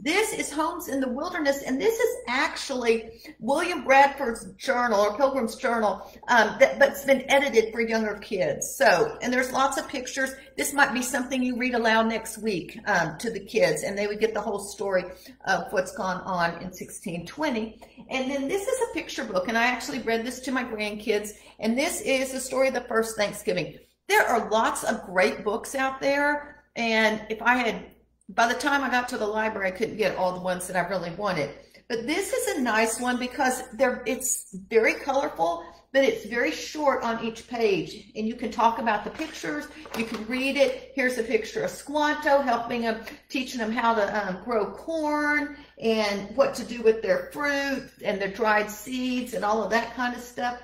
This 0.00 0.32
is 0.32 0.52
Homes 0.52 0.86
in 0.86 1.00
the 1.00 1.08
Wilderness, 1.08 1.62
and 1.62 1.80
this 1.80 1.98
is 1.98 2.16
actually 2.28 3.20
William 3.40 3.82
Bradford's 3.82 4.44
journal 4.52 5.00
or 5.00 5.16
Pilgrim's 5.16 5.56
Journal, 5.56 6.08
um, 6.28 6.54
that, 6.60 6.78
but's 6.78 7.04
been 7.04 7.28
edited 7.28 7.72
for 7.72 7.80
younger 7.80 8.14
kids. 8.14 8.76
So, 8.76 9.18
and 9.20 9.32
there's 9.32 9.50
lots 9.50 9.76
of 9.76 9.88
pictures. 9.88 10.30
This 10.56 10.72
might 10.72 10.94
be 10.94 11.02
something 11.02 11.42
you 11.42 11.56
read 11.56 11.74
aloud 11.74 12.06
next 12.06 12.38
week 12.38 12.78
um, 12.86 13.18
to 13.18 13.28
the 13.28 13.40
kids, 13.40 13.82
and 13.82 13.98
they 13.98 14.06
would 14.06 14.20
get 14.20 14.34
the 14.34 14.40
whole 14.40 14.60
story 14.60 15.02
of 15.46 15.72
what's 15.72 15.90
gone 15.96 16.20
on 16.20 16.50
in 16.50 16.68
1620. 16.68 17.80
And 18.08 18.30
then 18.30 18.46
this 18.46 18.68
is 18.68 18.80
a 18.80 18.94
picture 18.94 19.24
book, 19.24 19.48
and 19.48 19.58
I 19.58 19.64
actually 19.64 19.98
read 19.98 20.24
this 20.24 20.38
to 20.40 20.52
my 20.52 20.62
grandkids, 20.62 21.32
and 21.58 21.76
this 21.76 22.02
is 22.02 22.30
the 22.30 22.38
story 22.38 22.68
of 22.68 22.74
the 22.74 22.82
first 22.82 23.16
Thanksgiving. 23.16 23.76
There 24.06 24.24
are 24.24 24.48
lots 24.48 24.84
of 24.84 25.02
great 25.02 25.42
books 25.42 25.74
out 25.74 26.00
there, 26.00 26.62
and 26.76 27.20
if 27.28 27.42
I 27.42 27.56
had 27.56 27.84
by 28.28 28.46
the 28.46 28.58
time 28.58 28.82
I 28.82 28.90
got 28.90 29.08
to 29.10 29.18
the 29.18 29.26
library, 29.26 29.68
I 29.68 29.70
couldn't 29.70 29.96
get 29.96 30.16
all 30.16 30.32
the 30.32 30.40
ones 30.40 30.66
that 30.66 30.76
I 30.76 30.88
really 30.88 31.10
wanted. 31.12 31.50
But 31.88 32.06
this 32.06 32.32
is 32.32 32.56
a 32.56 32.60
nice 32.60 33.00
one 33.00 33.18
because 33.18 33.62
they're, 33.72 34.02
it's 34.04 34.52
very 34.52 34.92
colorful, 34.92 35.64
but 35.92 36.04
it's 36.04 36.26
very 36.26 36.50
short 36.50 37.02
on 37.02 37.24
each 37.24 37.48
page. 37.48 38.12
And 38.14 38.28
you 38.28 38.34
can 38.34 38.50
talk 38.50 38.78
about 38.78 39.04
the 39.04 39.10
pictures. 39.10 39.66
You 39.96 40.04
can 40.04 40.26
read 40.26 40.58
it. 40.58 40.92
Here's 40.94 41.16
a 41.16 41.22
picture 41.22 41.62
of 41.62 41.70
Squanto, 41.70 42.42
helping 42.42 42.82
them, 42.82 43.00
teaching 43.30 43.58
them 43.58 43.72
how 43.72 43.94
to 43.94 44.28
um, 44.28 44.44
grow 44.44 44.66
corn 44.72 45.56
and 45.78 46.36
what 46.36 46.54
to 46.56 46.64
do 46.64 46.82
with 46.82 47.00
their 47.00 47.30
fruit 47.32 47.88
and 48.04 48.20
their 48.20 48.30
dried 48.30 48.70
seeds 48.70 49.32
and 49.32 49.42
all 49.42 49.64
of 49.64 49.70
that 49.70 49.94
kind 49.94 50.14
of 50.14 50.20
stuff. 50.20 50.60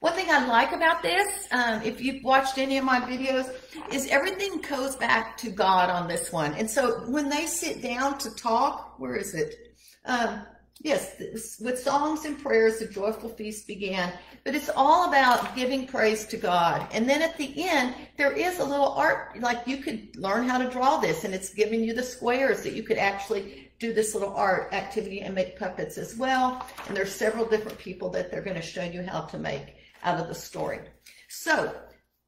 One 0.00 0.14
thing 0.14 0.30
I 0.30 0.46
like 0.46 0.72
about 0.72 1.02
this, 1.02 1.46
um, 1.52 1.82
if 1.82 2.00
you've 2.00 2.24
watched 2.24 2.56
any 2.56 2.78
of 2.78 2.84
my 2.84 3.00
videos, 3.00 3.52
is 3.92 4.06
everything 4.06 4.62
goes 4.62 4.96
back 4.96 5.36
to 5.38 5.50
God 5.50 5.90
on 5.90 6.08
this 6.08 6.32
one. 6.32 6.54
And 6.54 6.70
so 6.70 7.00
when 7.06 7.28
they 7.28 7.44
sit 7.44 7.82
down 7.82 8.16
to 8.20 8.34
talk, 8.34 8.98
where 8.98 9.14
is 9.14 9.34
it? 9.34 9.76
Um, 10.06 10.40
yes, 10.80 11.16
this, 11.16 11.60
with 11.60 11.78
songs 11.78 12.24
and 12.24 12.42
prayers, 12.42 12.78
the 12.78 12.86
joyful 12.86 13.28
feast 13.28 13.66
began. 13.66 14.10
But 14.42 14.54
it's 14.54 14.70
all 14.74 15.10
about 15.10 15.54
giving 15.54 15.86
praise 15.86 16.24
to 16.28 16.38
God. 16.38 16.88
And 16.92 17.06
then 17.06 17.20
at 17.20 17.36
the 17.36 17.52
end, 17.68 17.94
there 18.16 18.32
is 18.32 18.58
a 18.58 18.64
little 18.64 18.92
art, 18.92 19.38
like 19.38 19.66
you 19.66 19.76
could 19.76 20.16
learn 20.16 20.48
how 20.48 20.56
to 20.56 20.70
draw 20.70 20.96
this, 20.96 21.24
and 21.24 21.34
it's 21.34 21.52
giving 21.52 21.84
you 21.84 21.92
the 21.92 22.02
squares 22.02 22.62
that 22.62 22.72
you 22.72 22.84
could 22.84 22.96
actually 22.96 23.70
do 23.78 23.92
this 23.92 24.14
little 24.14 24.34
art 24.34 24.72
activity 24.72 25.20
and 25.20 25.34
make 25.34 25.58
puppets 25.58 25.98
as 25.98 26.16
well. 26.16 26.66
And 26.88 26.96
there's 26.96 27.14
several 27.14 27.44
different 27.44 27.76
people 27.76 28.08
that 28.12 28.30
they're 28.30 28.40
going 28.40 28.56
to 28.56 28.62
show 28.62 28.84
you 28.84 29.02
how 29.02 29.20
to 29.26 29.36
make 29.36 29.76
out 30.02 30.20
of 30.20 30.28
the 30.28 30.34
story. 30.34 30.80
So 31.28 31.74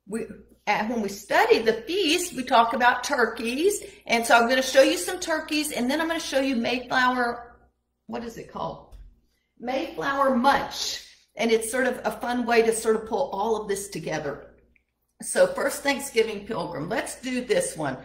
we, 0.07 0.26
when 0.67 1.02
we 1.02 1.09
study 1.09 1.59
the 1.59 1.73
feast, 1.73 2.35
we 2.35 2.45
talk 2.45 2.73
about 2.73 3.05
turkeys. 3.05 3.83
And 4.07 4.25
so 4.25 4.37
I'm 4.37 4.49
going 4.49 4.57
to 4.57 4.62
show 4.62 4.83
you 4.83 4.97
some 4.97 5.21
turkeys 5.21 5.73
and 5.73 5.91
then 5.91 6.00
I'm 6.00 6.09
going 6.09 6.21
to 6.21 6.26
show 6.26 6.41
you 6.41 6.57
Mayflower, 6.57 7.57
what 8.07 8.25
is 8.25 8.38
it 8.38 8.50
called? 8.50 8.97
Mayflower 9.59 10.37
Munch. 10.37 11.07
And 11.37 11.50
it's 11.50 11.71
sort 11.71 11.87
of 11.87 12.00
a 12.05 12.11
fun 12.11 12.45
way 12.45 12.62
to 12.62 12.73
sort 12.73 12.97
of 12.97 13.07
pull 13.07 13.31
all 13.31 13.61
of 13.61 13.69
this 13.69 13.88
together. 13.88 14.49
So 15.23 15.47
first 15.47 15.83
Thanksgiving 15.83 16.47
Pilgrim, 16.47 16.88
let's 16.88 17.21
do 17.21 17.45
this 17.45 17.76
one. 17.76 17.97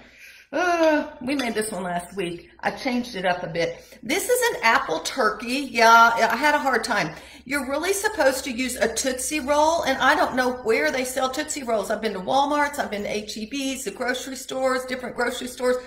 Uh, 0.51 1.09
we 1.21 1.35
made 1.35 1.53
this 1.53 1.71
one 1.71 1.83
last 1.83 2.15
week. 2.15 2.49
I 2.61 2.71
changed 2.71 3.15
it 3.15 3.25
up 3.25 3.43
a 3.43 3.47
bit. 3.47 3.83
This 4.01 4.29
is 4.29 4.55
an 4.55 4.61
apple 4.63 5.01
turkey. 5.01 5.67
Yeah, 5.71 6.11
I 6.15 6.37
had 6.37 6.55
a 6.55 6.59
hard 6.59 6.85
time. 6.85 7.13
You're 7.43 7.69
really 7.69 7.91
supposed 7.91 8.45
to 8.45 8.51
use 8.51 8.77
a 8.77 8.93
Tootsie 8.93 9.41
Roll, 9.41 9.83
and 9.83 9.97
I 9.97 10.15
don't 10.15 10.35
know 10.35 10.53
where 10.63 10.89
they 10.89 11.03
sell 11.03 11.29
Tootsie 11.29 11.63
Rolls. 11.63 11.91
I've 11.91 12.01
been 12.01 12.13
to 12.13 12.19
Walmart's, 12.19 12.79
I've 12.79 12.91
been 12.91 13.03
to 13.03 13.09
HEB's, 13.09 13.83
the 13.83 13.91
grocery 13.91 14.37
stores, 14.37 14.85
different 14.85 15.17
grocery 15.17 15.47
stores. 15.47 15.77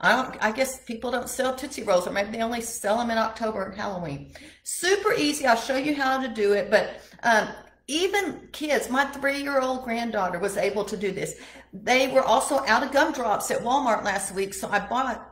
I 0.00 0.14
don't, 0.14 0.36
I 0.40 0.52
guess 0.52 0.84
people 0.84 1.10
don't 1.10 1.28
sell 1.28 1.56
Tootsie 1.56 1.82
Rolls, 1.82 2.06
or 2.06 2.12
maybe 2.12 2.30
they 2.30 2.42
only 2.42 2.60
sell 2.60 2.98
them 2.98 3.10
in 3.10 3.18
October 3.18 3.64
and 3.64 3.74
Halloween. 3.74 4.32
Super 4.62 5.14
easy. 5.14 5.46
I'll 5.46 5.56
show 5.56 5.78
you 5.78 5.96
how 5.96 6.22
to 6.22 6.28
do 6.28 6.52
it, 6.52 6.70
but 6.70 7.00
um, 7.24 7.48
even 7.88 8.48
kids, 8.52 8.90
my 8.90 9.04
three-year-old 9.04 9.84
granddaughter 9.84 10.38
was 10.38 10.56
able 10.56 10.84
to 10.84 10.96
do 10.96 11.12
this. 11.12 11.40
They 11.82 12.08
were 12.08 12.22
also 12.22 12.64
out 12.66 12.82
of 12.82 12.92
gumdrops 12.92 13.50
at 13.50 13.60
Walmart 13.60 14.04
last 14.04 14.34
week, 14.34 14.54
so 14.54 14.68
I 14.70 14.78
bought 14.78 15.28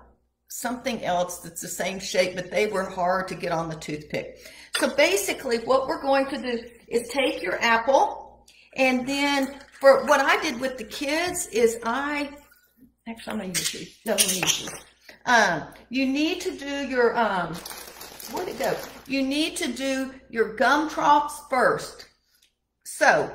something 0.49 1.03
else 1.05 1.39
that's 1.39 1.61
the 1.61 1.69
same 1.69 1.99
shape, 1.99 2.35
but 2.35 2.51
they 2.51 2.67
were 2.67 2.85
hard 2.85 3.29
to 3.29 3.35
get 3.35 3.53
on 3.53 3.69
the 3.69 3.77
toothpick. 3.77 4.39
So 4.77 4.95
basically 4.95 5.59
what 5.59 5.87
we're 5.87 6.03
going 6.03 6.27
to 6.27 6.39
do 6.39 6.65
is 6.89 7.09
take 7.09 7.43
your 7.43 7.61
apple, 7.63 8.45
and 8.77 9.07
then 9.09 9.61
for 9.81 10.05
what 10.07 10.21
I 10.21 10.41
did 10.43 10.61
with 10.61 10.77
the 10.77 10.85
kids 10.85 11.47
is 11.49 11.79
I, 11.85 12.31
actually 13.09 13.33
I'm 13.33 13.41
to 13.41 13.47
use 13.47 13.73
these, 13.73 13.99
to 14.05 14.13
use 14.13 14.59
these. 14.59 14.85
Um, 15.27 15.63
you 15.89 16.07
need 16.07 16.41
to 16.43 16.51
do 16.51 16.87
your, 16.87 17.17
um, 17.17 17.55
where'd 18.33 18.49
it 18.49 18.59
go? 18.59 18.77
You 19.07 19.23
need 19.23 19.57
to 19.57 19.73
do 19.73 20.13
your 20.31 20.55
gumdrops 20.57 21.41
first. 21.49 22.07
So 22.85 23.35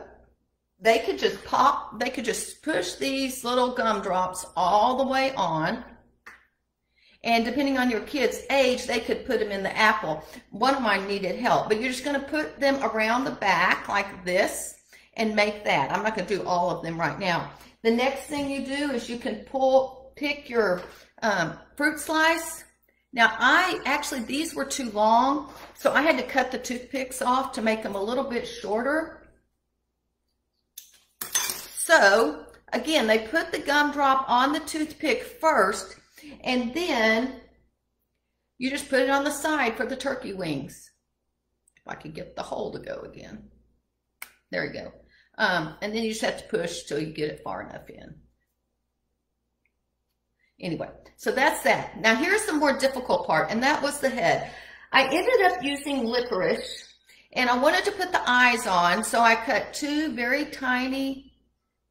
they 0.81 0.99
could 0.99 1.19
just 1.19 1.43
pop, 1.43 1.99
they 1.99 2.09
could 2.09 2.25
just 2.25 2.61
push 2.61 2.93
these 2.95 3.43
little 3.43 3.73
gumdrops 3.73 4.45
all 4.55 4.97
the 4.97 5.07
way 5.07 5.33
on. 5.35 5.83
And 7.23 7.43
depending 7.43 7.77
on 7.77 7.89
your 7.89 7.99
kid's 8.01 8.43
age, 8.49 8.85
they 8.85 9.01
could 9.01 9.25
put 9.25 9.39
them 9.39 9.51
in 9.51 9.61
the 9.61 9.77
apple. 9.77 10.23
One 10.51 10.73
of 10.73 10.81
mine 10.81 11.05
needed 11.05 11.35
help, 11.35 11.67
but 11.67 11.81
you're 11.81 11.91
just 11.91 12.05
going 12.05 12.19
to 12.19 12.25
put 12.25 12.59
them 12.59 12.81
around 12.81 13.25
the 13.25 13.31
back 13.31 13.89
like 13.89 14.23
this 14.23 14.75
and 15.15 15.35
make 15.35 15.65
that. 15.65 15.91
I'm 15.91 16.01
not 16.01 16.15
going 16.15 16.27
to 16.27 16.37
do 16.37 16.43
all 16.43 16.69
of 16.69 16.81
them 16.81 16.97
right 16.97 17.19
now. 17.19 17.51
The 17.83 17.91
next 17.91 18.21
thing 18.27 18.49
you 18.49 18.65
do 18.65 18.91
is 18.91 19.09
you 19.09 19.17
can 19.17 19.43
pull, 19.45 20.13
pick 20.15 20.49
your 20.49 20.81
um, 21.21 21.57
fruit 21.75 21.99
slice. 21.99 22.63
Now 23.11 23.35
I 23.37 23.81
actually, 23.85 24.21
these 24.21 24.55
were 24.55 24.65
too 24.65 24.91
long, 24.91 25.51
so 25.75 25.91
I 25.91 26.01
had 26.01 26.17
to 26.17 26.23
cut 26.23 26.51
the 26.51 26.57
toothpicks 26.57 27.21
off 27.21 27.51
to 27.53 27.61
make 27.61 27.83
them 27.83 27.95
a 27.95 28.03
little 28.03 28.23
bit 28.23 28.47
shorter. 28.47 29.18
So 31.89 32.45
again, 32.71 33.07
they 33.07 33.17
put 33.17 33.51
the 33.51 33.57
gumdrop 33.57 34.29
on 34.29 34.53
the 34.53 34.59
toothpick 34.59 35.23
first, 35.41 35.95
and 36.43 36.71
then 36.71 37.41
you 38.59 38.69
just 38.69 38.89
put 38.89 38.99
it 38.99 39.09
on 39.09 39.23
the 39.23 39.31
side 39.31 39.75
for 39.75 39.87
the 39.87 39.95
turkey 39.95 40.33
wings. 40.33 40.91
If 41.77 41.87
I 41.87 41.95
could 41.95 42.13
get 42.13 42.35
the 42.35 42.43
hole 42.43 42.71
to 42.73 42.79
go 42.79 42.99
again. 43.11 43.49
There 44.51 44.65
you 44.65 44.73
go. 44.73 44.91
Um, 45.39 45.77
and 45.81 45.91
then 45.95 46.03
you 46.03 46.11
just 46.11 46.21
have 46.21 46.37
to 46.37 46.57
push 46.57 46.83
till 46.83 46.99
you 46.99 47.11
get 47.11 47.31
it 47.31 47.41
far 47.43 47.63
enough 47.63 47.89
in. 47.89 48.13
Anyway, 50.61 50.89
so 51.17 51.31
that's 51.31 51.63
that. 51.63 51.99
Now 51.99 52.13
here's 52.13 52.45
the 52.45 52.53
more 52.53 52.77
difficult 52.77 53.25
part, 53.25 53.49
and 53.49 53.63
that 53.63 53.81
was 53.81 53.99
the 53.99 54.09
head. 54.09 54.51
I 54.91 55.05
ended 55.05 55.41
up 55.51 55.63
using 55.63 56.05
licorice, 56.05 56.87
and 57.33 57.49
I 57.49 57.57
wanted 57.57 57.83
to 57.85 57.93
put 57.93 58.11
the 58.11 58.29
eyes 58.29 58.67
on, 58.67 59.03
so 59.03 59.21
I 59.21 59.33
cut 59.33 59.73
two 59.73 60.13
very 60.13 60.45
tiny 60.45 61.28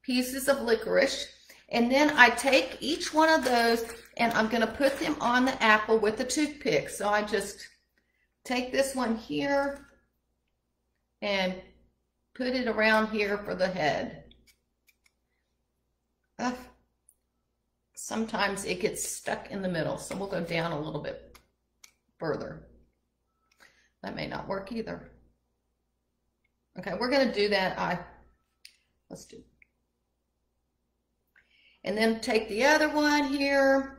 pieces 0.09 0.49
of 0.49 0.63
licorice. 0.63 1.29
And 1.69 1.93
then 1.93 2.11
I 2.17 2.31
take 2.31 2.79
each 2.81 3.13
one 3.13 3.29
of 3.29 3.45
those 3.45 3.85
and 4.17 4.33
I'm 4.33 4.49
going 4.49 4.63
to 4.63 4.67
put 4.67 4.99
them 4.99 5.17
on 5.21 5.45
the 5.45 5.63
apple 5.63 5.99
with 5.99 6.19
a 6.21 6.25
toothpick. 6.25 6.89
So 6.89 7.11
I 7.11 7.23
just 7.23 7.69
take 8.43 8.73
this 8.73 8.95
one 8.95 9.17
here 9.17 9.87
and 11.21 11.55
put 12.35 12.47
it 12.47 12.67
around 12.67 13.11
here 13.11 13.37
for 13.37 13.55
the 13.55 13.69
head. 13.69 14.25
Uh, 16.39 16.53
sometimes 17.95 18.65
it 18.65 18.81
gets 18.81 19.07
stuck 19.07 19.51
in 19.51 19.61
the 19.61 19.69
middle, 19.69 19.99
so 19.99 20.17
we'll 20.17 20.29
go 20.29 20.41
down 20.41 20.73
a 20.73 20.81
little 20.81 21.03
bit 21.03 21.39
further. 22.19 22.67
That 24.03 24.17
may 24.17 24.27
not 24.27 24.49
work 24.49 24.73
either. 24.73 25.11
Okay, 26.79 26.93
we're 26.99 27.11
going 27.11 27.29
to 27.29 27.35
do 27.35 27.51
that. 27.51 27.79
I 27.79 27.99
Let's 29.11 29.25
do 29.27 29.43
and 31.89 31.97
then 31.97 32.21
take 32.21 32.51
the 32.51 32.65
other 32.67 32.91
one 32.91 33.25
here. 33.25 33.99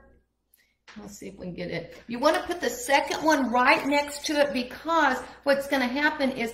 Let's 1.02 1.18
see 1.18 1.28
if 1.28 1.38
we 1.38 1.48
can 1.48 1.56
get 1.56 1.72
it. 1.72 1.98
You 2.08 2.20
want 2.20 2.36
to 2.36 2.44
put 2.44 2.62
the 2.62 2.70
second 2.70 3.24
one 3.24 3.52
right 3.52 3.84
next 3.88 4.28
to 4.28 4.34
it 4.34 4.54
because 4.54 5.18
what's 5.44 5.68
going 5.68 5.82
to 5.82 5.88
happen 5.88 6.30
is, 6.32 6.54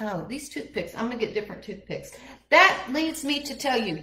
oh, 0.00 0.26
these 0.28 0.48
toothpicks, 0.48 0.96
I'm 0.96 1.06
going 1.06 1.18
to 1.18 1.24
get 1.24 1.32
different 1.32 1.62
toothpicks. 1.62 2.10
That 2.50 2.88
leads 2.90 3.24
me 3.24 3.40
to 3.44 3.54
tell 3.54 3.80
you, 3.80 4.02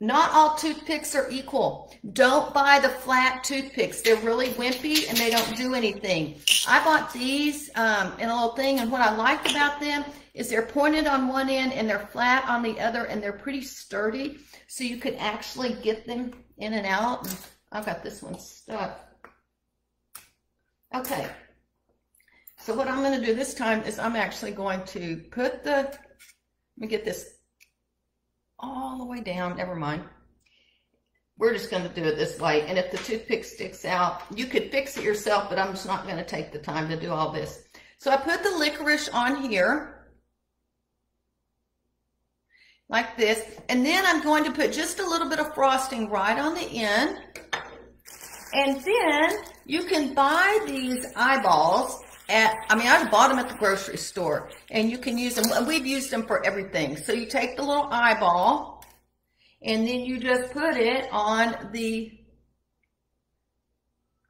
not 0.00 0.32
all 0.32 0.56
toothpicks 0.56 1.14
are 1.14 1.30
equal. 1.30 1.94
Don't 2.12 2.52
buy 2.52 2.80
the 2.80 2.88
flat 2.88 3.44
toothpicks. 3.44 4.02
They're 4.02 4.16
really 4.16 4.48
wimpy 4.48 5.08
and 5.08 5.16
they 5.16 5.30
don't 5.30 5.56
do 5.56 5.74
anything. 5.74 6.40
I 6.66 6.84
bought 6.84 7.12
these 7.12 7.70
um, 7.76 8.12
in 8.18 8.28
a 8.28 8.34
little 8.34 8.56
thing 8.56 8.80
and 8.80 8.90
what 8.90 9.00
I 9.00 9.14
liked 9.14 9.48
about 9.48 9.78
them 9.78 10.04
is 10.34 10.50
they're 10.50 10.66
pointed 10.66 11.06
on 11.06 11.28
one 11.28 11.48
end 11.48 11.72
and 11.72 11.88
they're 11.88 12.08
flat 12.10 12.44
on 12.48 12.62
the 12.62 12.78
other 12.80 13.04
and 13.04 13.22
they're 13.22 13.32
pretty 13.32 13.62
sturdy. 13.62 14.38
So 14.66 14.82
you 14.82 14.96
could 14.96 15.14
actually 15.14 15.74
get 15.74 16.06
them 16.06 16.32
in 16.58 16.72
and 16.74 16.86
out. 16.86 17.32
I've 17.70 17.86
got 17.86 18.02
this 18.02 18.22
one 18.22 18.38
stuck. 18.38 19.00
Okay. 20.94 21.28
So 22.58 22.74
what 22.74 22.88
I'm 22.88 23.02
going 23.02 23.20
to 23.20 23.24
do 23.24 23.34
this 23.34 23.54
time 23.54 23.82
is 23.82 23.98
I'm 23.98 24.16
actually 24.16 24.52
going 24.52 24.84
to 24.86 25.16
put 25.30 25.62
the, 25.62 25.70
let 25.70 25.98
me 26.76 26.88
get 26.88 27.04
this 27.04 27.34
all 28.58 28.98
the 28.98 29.04
way 29.04 29.20
down. 29.20 29.56
Never 29.56 29.76
mind. 29.76 30.02
We're 31.36 31.52
just 31.52 31.70
going 31.70 31.82
to 31.82 31.88
do 31.94 32.04
it 32.04 32.16
this 32.16 32.38
way. 32.40 32.62
And 32.62 32.78
if 32.78 32.90
the 32.90 32.96
toothpick 32.98 33.44
sticks 33.44 33.84
out, 33.84 34.22
you 34.34 34.46
could 34.46 34.70
fix 34.70 34.96
it 34.96 35.04
yourself, 35.04 35.48
but 35.48 35.58
I'm 35.58 35.72
just 35.72 35.86
not 35.86 36.04
going 36.04 36.16
to 36.16 36.24
take 36.24 36.52
the 36.52 36.58
time 36.58 36.88
to 36.88 36.96
do 36.96 37.10
all 37.10 37.32
this. 37.32 37.64
So 37.98 38.10
I 38.10 38.16
put 38.16 38.42
the 38.42 38.56
licorice 38.56 39.08
on 39.08 39.42
here 39.42 39.93
like 42.94 43.16
this. 43.16 43.42
And 43.68 43.84
then 43.84 44.06
I'm 44.06 44.22
going 44.22 44.44
to 44.44 44.52
put 44.52 44.72
just 44.72 45.00
a 45.00 45.06
little 45.06 45.28
bit 45.28 45.40
of 45.40 45.52
frosting 45.52 46.08
right 46.08 46.38
on 46.38 46.54
the 46.54 46.62
end. 46.62 47.18
And 48.52 48.80
then 48.80 49.30
you 49.66 49.82
can 49.82 50.14
buy 50.14 50.60
these 50.64 51.04
eyeballs 51.16 52.00
at, 52.28 52.54
I 52.70 52.76
mean, 52.76 52.86
I 52.86 53.10
bought 53.10 53.30
them 53.30 53.40
at 53.40 53.48
the 53.48 53.56
grocery 53.56 53.96
store 53.96 54.48
and 54.70 54.88
you 54.88 54.98
can 54.98 55.18
use 55.18 55.34
them. 55.34 55.66
We've 55.66 55.84
used 55.84 56.12
them 56.12 56.24
for 56.24 56.46
everything. 56.46 56.96
So 56.96 57.12
you 57.12 57.26
take 57.26 57.56
the 57.56 57.64
little 57.64 57.88
eyeball 57.90 58.84
and 59.60 59.88
then 59.88 60.04
you 60.04 60.20
just 60.20 60.52
put 60.52 60.76
it 60.76 61.08
on 61.10 61.70
the 61.72 62.12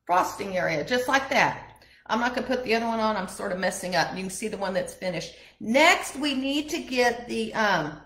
frosting 0.07 0.57
area, 0.57 0.83
just 0.85 1.07
like 1.07 1.29
that. 1.29 1.83
I'm 2.07 2.21
not 2.21 2.35
going 2.35 2.47
to 2.47 2.55
put 2.55 2.65
the 2.65 2.75
other 2.75 2.87
one 2.87 3.01
on. 3.01 3.15
I'm 3.15 3.29
sort 3.29 3.53
of 3.53 3.59
messing 3.59 3.95
up. 3.95 4.15
You 4.17 4.23
can 4.23 4.31
see 4.31 4.49
the 4.49 4.59
one 4.59 4.73
that's 4.73 4.95
finished. 4.95 5.35
Next, 5.61 6.17
we 6.17 6.35
need 6.35 6.71
to 6.71 6.79
get 6.79 7.29
the 7.29 7.53
um, 7.55 8.01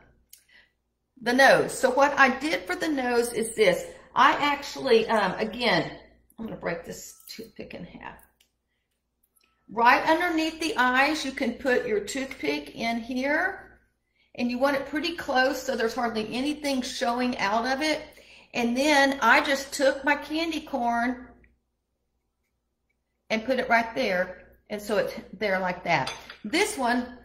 the 1.23 1.33
nose. 1.33 1.77
So 1.77 1.91
what 1.91 2.19
I 2.19 2.39
did 2.39 2.67
for 2.67 2.77
the 2.77 2.89
nose 2.89 3.33
is 3.33 3.55
this. 3.55 3.85
I 4.15 4.33
actually, 4.33 5.09
um, 5.09 5.35
again, 5.39 5.91
I'm 6.39 6.47
going 6.47 6.57
to 6.57 6.61
break 6.61 6.85
this 6.85 7.21
toothpick 7.29 7.75
in 7.75 7.85
half. 7.85 8.19
Right 9.71 10.03
underneath 10.09 10.61
the 10.61 10.75
eyes, 10.77 11.25
you 11.25 11.33
can 11.33 11.55
put 11.55 11.87
your 11.87 12.01
toothpick 12.01 12.75
in 12.75 13.01
here. 13.01 13.65
And 14.35 14.51
you 14.51 14.59
want 14.59 14.77
it 14.77 14.87
pretty 14.87 15.17
close 15.17 15.61
so 15.61 15.75
there's 15.75 15.97
hardly 15.97 16.33
anything 16.33 16.81
showing 16.81 17.37
out 17.39 17.67
of 17.67 17.83
it. 17.83 18.01
And 18.55 18.77
then 18.77 19.19
I 19.21 19.41
just 19.45 19.73
took 19.73 20.05
my 20.05 20.15
candy 20.15 20.61
corn 20.61 21.27
and 23.31 23.45
put 23.45 23.59
it 23.59 23.69
right 23.69 23.93
there. 23.95 24.47
And 24.71 24.81
so 24.81 24.99
it's 24.99 25.15
there 25.33 25.59
like 25.59 25.83
that. 25.85 26.13
This 26.45 26.79
one, 26.79 27.19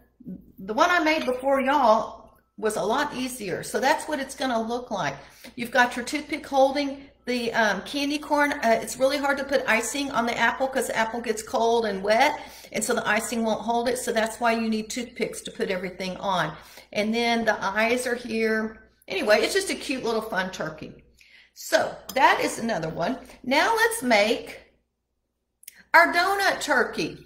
the 0.58 0.74
one 0.74 0.90
I 0.90 1.04
made 1.04 1.26
before 1.26 1.62
y'all, 1.62 2.23
was 2.64 2.78
a 2.78 2.84
lot 2.84 3.14
easier. 3.14 3.62
So 3.62 3.80
that's 3.80 4.08
what 4.08 4.20
it's 4.20 4.36
going 4.36 4.52
to 4.52 4.60
look 4.60 4.90
like. 4.90 5.16
You've 5.56 5.72
got 5.72 5.96
your 5.96 6.06
toothpick 6.06 6.46
holding 6.46 7.06
the 7.26 7.54
um, 7.54 7.82
candy 7.84 8.18
corn, 8.18 8.52
uh, 8.52 8.80
it's 8.82 8.98
really 8.98 9.18
hard 9.18 9.38
to 9.38 9.46
put 9.46 9.64
icing 9.68 10.12
on 10.12 10.26
the 10.26 10.38
apple 10.38 10.68
because 10.68 10.90
apple 10.90 11.22
gets 11.22 11.42
cold 11.42 11.86
and 11.86 12.04
wet, 12.04 12.42
and 12.74 12.84
so 12.84 12.94
the 12.94 13.08
icing 13.08 13.44
won't 13.44 13.62
hold 13.62 13.88
it. 13.88 13.98
So 13.98 14.12
that's 14.12 14.40
why 14.40 14.54
you 14.54 14.70
need 14.70 14.90
toothpicks 14.90 15.42
to 15.42 15.52
put 15.52 15.70
everything 15.70 16.18
on. 16.18 16.56
And 16.92 17.14
then 17.14 17.46
the 17.46 17.64
eyes 17.64 18.06
are 18.06 18.16
here. 18.16 18.90
Anyway, 19.08 19.40
it's 19.40 19.54
just 19.54 19.70
a 19.70 19.76
cute 19.76 20.04
little 20.04 20.22
fun 20.22 20.52
turkey. 20.52 21.04
So 21.54 21.96
that 22.14 22.42
is 22.42 22.60
another 22.60 22.90
one. 22.90 23.20
Now 23.44 23.74
let's 23.74 24.04
make 24.04 24.60
our 25.94 26.12
donut 26.12 26.62
turkey. 26.62 27.18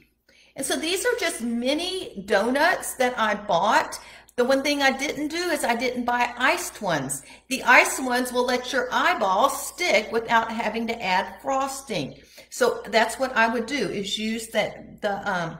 And 0.56 0.65
so 0.65 0.75
these 0.75 1.06
are 1.06 1.15
just 1.20 1.41
mini 1.41 2.24
donuts 2.25 2.96
that 2.96 3.17
I 3.17 3.36
bought. 3.36 4.00
The 4.38 4.46
one 4.46 4.62
thing 4.62 4.84
I 4.84 4.96
didn't 4.96 5.29
do 5.29 5.50
is 5.50 5.63
I 5.63 5.75
didn't 5.75 6.06
buy 6.06 6.32
iced 6.38 6.79
ones. 6.79 7.24
The 7.48 7.63
iced 7.63 8.03
ones 8.03 8.32
will 8.32 8.46
let 8.46 8.72
your 8.72 8.88
eyeball 8.91 9.50
stick 9.50 10.12
without 10.12 10.51
having 10.51 10.86
to 10.88 11.03
add 11.03 11.41
frosting. 11.41 12.20
So 12.51 12.84
that's 12.86 13.17
what 13.17 13.36
I 13.36 13.51
would 13.51 13.65
do 13.65 13.89
is 13.89 14.20
use 14.20 14.50
that 14.50 15.01
the 15.01 15.27
um, 15.27 15.58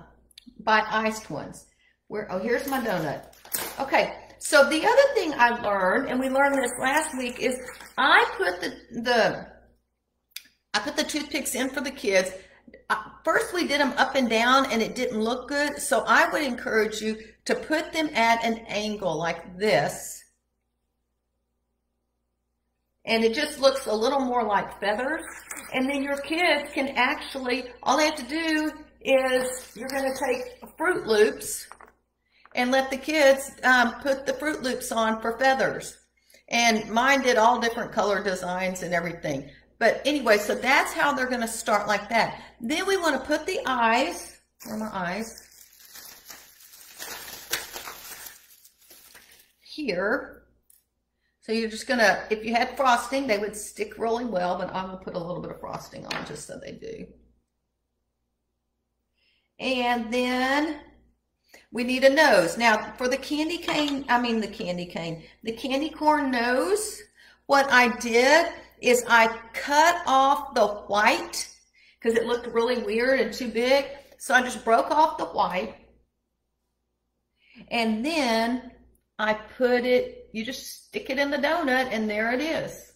buy 0.60 0.86
iced 0.88 1.32
ones. 1.32 1.66
Where 2.08 2.32
oh 2.32 2.38
here's 2.38 2.70
my 2.70 2.80
donut. 2.80 3.34
Okay, 3.80 4.14
so 4.38 4.70
the 4.70 4.86
other 4.86 5.14
thing 5.16 5.34
I 5.36 5.60
learned, 5.60 6.10
and 6.10 6.20
we 6.20 6.30
learned 6.30 6.56
this 6.56 6.72
last 6.80 7.18
week, 7.18 7.40
is 7.40 7.60
I 7.98 8.32
put 8.38 8.62
the 8.62 9.02
the 9.02 9.48
I 10.76 10.80
put 10.80 10.96
the 10.96 11.04
toothpicks 11.04 11.56
in 11.56 11.72
for 11.72 11.82
the 11.82 11.90
kids 11.90 12.32
first 13.28 13.54
we 13.54 13.68
did 13.68 13.82
them 13.82 13.94
up 13.98 14.16
and 14.16 14.30
down 14.30 14.72
and 14.72 14.82
it 14.82 14.96
didn't 14.96 15.20
look 15.20 15.50
good. 15.50 15.80
So 15.80 16.06
I 16.08 16.30
would 16.30 16.44
encourage 16.44 17.02
you 17.02 17.18
to 17.48 17.56
put 17.56 17.94
them 17.94 18.10
at 18.14 18.44
an 18.44 18.58
angle 18.68 19.18
like 19.18 19.58
this. 19.58 20.22
And 23.06 23.24
it 23.24 23.34
just 23.34 23.60
looks 23.60 23.86
a 23.86 23.96
little 23.96 24.20
more 24.20 24.44
like 24.44 24.82
feathers. 24.82 25.24
And 25.74 25.90
then 25.90 26.04
your 26.04 26.18
kids 26.18 26.70
can 26.74 26.90
actually, 26.90 27.70
all 27.82 27.98
they 27.98 28.06
have 28.08 28.16
to 28.16 28.28
do 28.28 28.72
is 29.00 29.72
you're 29.76 29.88
going 29.88 30.12
to 30.12 30.20
take 30.20 30.62
Froot 30.78 31.06
Loops 31.06 31.68
and 32.54 32.70
let 32.70 32.92
the 32.92 32.98
kids 32.98 33.52
um, 33.64 33.94
put 34.02 34.26
the 34.26 34.34
Froot 34.34 34.62
Loops 34.62 34.92
on 34.92 35.22
for 35.22 35.40
feathers. 35.40 35.96
And 36.50 36.90
mine 36.90 37.22
did 37.22 37.38
all 37.38 37.62
different 37.62 37.94
color 37.94 38.22
designs 38.22 38.84
and 38.84 38.94
everything. 38.94 39.50
But 39.80 40.02
anyway, 40.04 40.38
so 40.38 40.54
that's 40.54 40.92
how 40.92 41.14
they're 41.14 41.30
going 41.30 41.40
to 41.40 41.48
start 41.48 41.88
like 41.88 42.10
that. 42.10 42.42
Then 42.60 42.86
we 42.86 42.98
want 42.98 43.16
to 43.16 43.26
put 43.26 43.46
the 43.46 43.62
eyes, 43.66 44.42
where 44.66 44.76
my 44.76 44.90
eyes? 44.92 45.47
Here. 49.78 50.42
So 51.42 51.52
you're 51.52 51.70
just 51.70 51.88
to, 52.00 52.24
if 52.32 52.44
you 52.44 52.56
had 52.56 52.76
frosting, 52.76 53.28
they 53.28 53.38
would 53.38 53.56
stick 53.56 54.00
really 54.00 54.26
well, 54.26 54.58
but 54.58 54.74
I'm 54.74 54.90
to 54.90 54.98
put 54.98 55.14
a 55.14 55.20
little 55.20 55.40
bit 55.40 55.52
of 55.52 55.60
frosting 55.60 56.04
on 56.08 56.26
just 56.26 56.48
so 56.48 56.60
they 56.60 56.72
do. 56.72 57.06
And 59.60 60.12
then 60.12 60.80
we 61.72 61.84
need 61.84 62.04
a 62.04 62.10
nose. 62.10 62.58
Now, 62.58 62.92
for 62.98 63.08
the 63.08 63.18
candy 63.18 63.60
cane, 63.60 64.04
I 64.10 64.20
mean 64.20 64.42
the 64.42 64.48
candy 64.48 64.88
cane, 64.88 65.22
the 65.44 65.52
candy 65.52 65.92
corn 65.92 66.32
nose, 66.32 67.00
what 67.46 67.72
I 67.72 67.96
did 68.00 68.48
is 68.82 69.06
I 69.08 69.28
cut 69.54 70.02
off 70.08 70.56
the 70.56 70.66
white 70.66 71.56
because 72.00 72.18
it 72.18 72.26
looked 72.26 72.48
really 72.48 72.80
weird 72.80 73.20
and 73.20 73.32
too 73.32 73.50
big. 73.50 73.86
So 74.18 74.34
I 74.34 74.42
just 74.42 74.66
broke 74.66 74.90
off 74.90 75.20
the 75.20 75.26
white. 75.26 75.76
And 77.70 78.04
then 78.04 78.72
I 79.20 79.34
put 79.34 79.84
it, 79.84 80.30
you 80.32 80.46
just 80.46 80.86
stick 80.86 81.10
it 81.10 81.18
in 81.18 81.32
the 81.32 81.38
donut 81.38 81.92
and 81.92 82.10
there 82.10 82.32
it 82.34 82.42
is. 82.42 82.94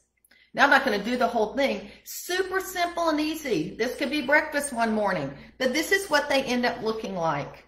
Now 0.53 0.65
I'm 0.65 0.69
not 0.69 0.85
going 0.85 0.99
to 0.99 1.05
do 1.05 1.17
the 1.17 1.27
whole 1.27 1.53
thing. 1.55 1.89
Super 2.03 2.59
simple 2.59 3.09
and 3.09 3.19
easy. 3.19 3.75
This 3.77 3.95
could 3.95 4.09
be 4.09 4.21
breakfast 4.21 4.73
one 4.73 4.93
morning, 4.93 5.33
but 5.57 5.73
this 5.73 5.91
is 5.91 6.09
what 6.09 6.29
they 6.29 6.43
end 6.43 6.65
up 6.65 6.81
looking 6.83 7.15
like. 7.15 7.65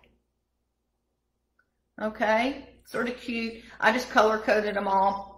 Okay, 2.01 2.69
sort 2.85 3.07
of 3.07 3.17
cute. 3.17 3.63
I 3.79 3.91
just 3.91 4.09
color 4.09 4.37
coded 4.37 4.75
them 4.75 4.87
all. 4.87 5.33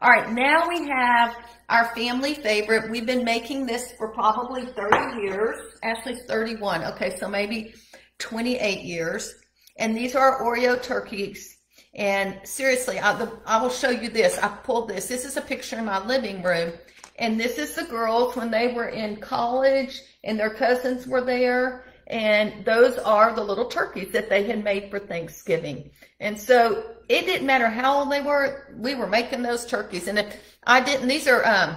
All 0.00 0.10
right, 0.10 0.30
now 0.30 0.68
we 0.68 0.86
have 0.88 1.34
our 1.70 1.94
family 1.94 2.34
favorite. 2.34 2.90
We've 2.90 3.06
been 3.06 3.24
making 3.24 3.66
this 3.66 3.92
for 3.92 4.08
probably 4.12 4.66
30 4.66 5.22
years. 5.22 5.56
Actually, 5.82 6.16
31. 6.28 6.84
Okay, 6.84 7.16
so 7.16 7.28
maybe 7.28 7.74
28 8.18 8.82
years. 8.82 9.34
And 9.78 9.96
these 9.96 10.14
are 10.14 10.42
Oreo 10.42 10.80
turkeys. 10.80 11.55
And 11.96 12.38
seriously, 12.44 13.00
I, 13.00 13.14
the, 13.14 13.32
I 13.46 13.60
will 13.60 13.70
show 13.70 13.88
you 13.88 14.10
this. 14.10 14.38
I 14.38 14.48
pulled 14.48 14.88
this. 14.88 15.08
This 15.08 15.24
is 15.24 15.38
a 15.38 15.40
picture 15.40 15.78
in 15.78 15.86
my 15.86 16.04
living 16.06 16.42
room. 16.42 16.74
And 17.18 17.40
this 17.40 17.56
is 17.56 17.74
the 17.74 17.84
girls 17.84 18.36
when 18.36 18.50
they 18.50 18.74
were 18.74 18.88
in 18.88 19.16
college 19.16 20.02
and 20.22 20.38
their 20.38 20.50
cousins 20.50 21.06
were 21.06 21.24
there. 21.24 21.84
And 22.08 22.64
those 22.66 22.98
are 22.98 23.34
the 23.34 23.42
little 23.42 23.64
turkeys 23.64 24.12
that 24.12 24.28
they 24.28 24.44
had 24.44 24.62
made 24.62 24.90
for 24.90 24.98
Thanksgiving. 24.98 25.90
And 26.20 26.38
so 26.38 26.96
it 27.08 27.24
didn't 27.24 27.46
matter 27.46 27.68
how 27.68 28.00
old 28.00 28.12
they 28.12 28.20
were. 28.20 28.74
We 28.76 28.94
were 28.94 29.06
making 29.06 29.40
those 29.40 29.64
turkeys. 29.64 30.06
And 30.06 30.18
if 30.18 30.36
I 30.64 30.80
didn't, 30.80 31.08
these 31.08 31.26
are, 31.26 31.44
um, 31.46 31.76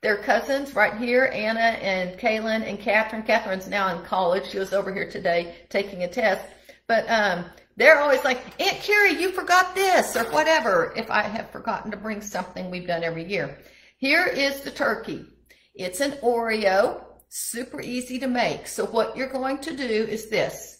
their 0.00 0.18
cousins 0.18 0.76
right 0.76 0.96
here, 0.96 1.28
Anna 1.34 1.58
and 1.58 2.16
Kaylin 2.20 2.62
and 2.62 2.78
Catherine. 2.78 3.24
Catherine's 3.24 3.66
now 3.66 3.96
in 3.96 4.04
college. 4.04 4.48
She 4.48 4.60
was 4.60 4.72
over 4.72 4.94
here 4.94 5.10
today 5.10 5.56
taking 5.70 6.04
a 6.04 6.08
test. 6.08 6.46
But, 6.86 7.04
um, 7.10 7.46
they're 7.76 8.00
always 8.00 8.24
like, 8.24 8.40
Aunt 8.60 8.80
Kerry, 8.80 9.20
you 9.20 9.30
forgot 9.32 9.74
this 9.74 10.16
or 10.16 10.24
whatever. 10.32 10.94
If 10.96 11.10
I 11.10 11.22
have 11.22 11.50
forgotten 11.50 11.90
to 11.90 11.96
bring 11.96 12.22
something 12.22 12.70
we've 12.70 12.86
done 12.86 13.04
every 13.04 13.24
year. 13.24 13.58
Here 13.98 14.26
is 14.26 14.62
the 14.62 14.70
turkey. 14.70 15.26
It's 15.74 16.00
an 16.00 16.12
Oreo, 16.22 17.04
super 17.28 17.82
easy 17.82 18.18
to 18.18 18.26
make. 18.26 18.66
So 18.66 18.86
what 18.86 19.16
you're 19.16 19.28
going 19.28 19.58
to 19.58 19.76
do 19.76 19.84
is 19.84 20.30
this. 20.30 20.78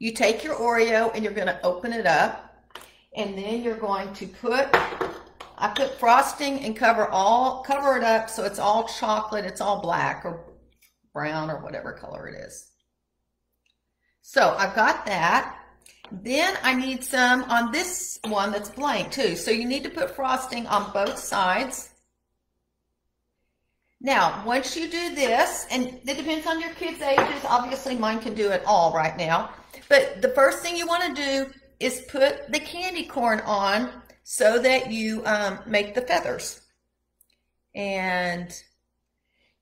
You 0.00 0.12
take 0.12 0.42
your 0.42 0.56
Oreo 0.56 1.14
and 1.14 1.22
you're 1.22 1.32
going 1.32 1.46
to 1.46 1.64
open 1.64 1.92
it 1.92 2.06
up. 2.06 2.40
And 3.16 3.38
then 3.38 3.62
you're 3.62 3.76
going 3.76 4.12
to 4.14 4.26
put, 4.26 4.68
I 5.56 5.72
put 5.72 6.00
frosting 6.00 6.64
and 6.64 6.76
cover 6.76 7.06
all, 7.06 7.62
cover 7.62 7.96
it 7.96 8.02
up 8.02 8.28
so 8.28 8.44
it's 8.44 8.58
all 8.58 8.88
chocolate. 8.88 9.44
It's 9.44 9.60
all 9.60 9.80
black 9.80 10.24
or 10.24 10.52
brown 11.12 11.48
or 11.48 11.62
whatever 11.62 11.92
color 11.92 12.26
it 12.26 12.34
is. 12.34 12.73
So 14.26 14.56
I've 14.58 14.74
got 14.74 15.04
that. 15.04 15.54
Then 16.10 16.56
I 16.62 16.74
need 16.74 17.04
some 17.04 17.42
on 17.44 17.70
this 17.72 18.18
one 18.24 18.52
that's 18.52 18.70
blank 18.70 19.12
too. 19.12 19.36
So 19.36 19.50
you 19.50 19.66
need 19.66 19.84
to 19.84 19.90
put 19.90 20.16
frosting 20.16 20.66
on 20.66 20.92
both 20.94 21.18
sides. 21.18 21.90
Now, 24.00 24.42
once 24.46 24.78
you 24.78 24.88
do 24.88 25.14
this, 25.14 25.66
and 25.70 26.00
it 26.06 26.16
depends 26.16 26.46
on 26.46 26.58
your 26.58 26.70
kids' 26.70 27.02
ages, 27.02 27.44
obviously 27.46 27.96
mine 27.96 28.18
can 28.18 28.34
do 28.34 28.50
it 28.50 28.62
all 28.66 28.94
right 28.94 29.14
now. 29.18 29.50
But 29.90 30.22
the 30.22 30.30
first 30.30 30.60
thing 30.60 30.74
you 30.74 30.86
want 30.86 31.14
to 31.14 31.22
do 31.22 31.50
is 31.78 32.06
put 32.08 32.50
the 32.50 32.60
candy 32.60 33.04
corn 33.04 33.40
on 33.40 33.90
so 34.22 34.58
that 34.58 34.90
you 34.90 35.22
um, 35.26 35.58
make 35.66 35.94
the 35.94 36.00
feathers. 36.00 36.62
And 37.74 38.50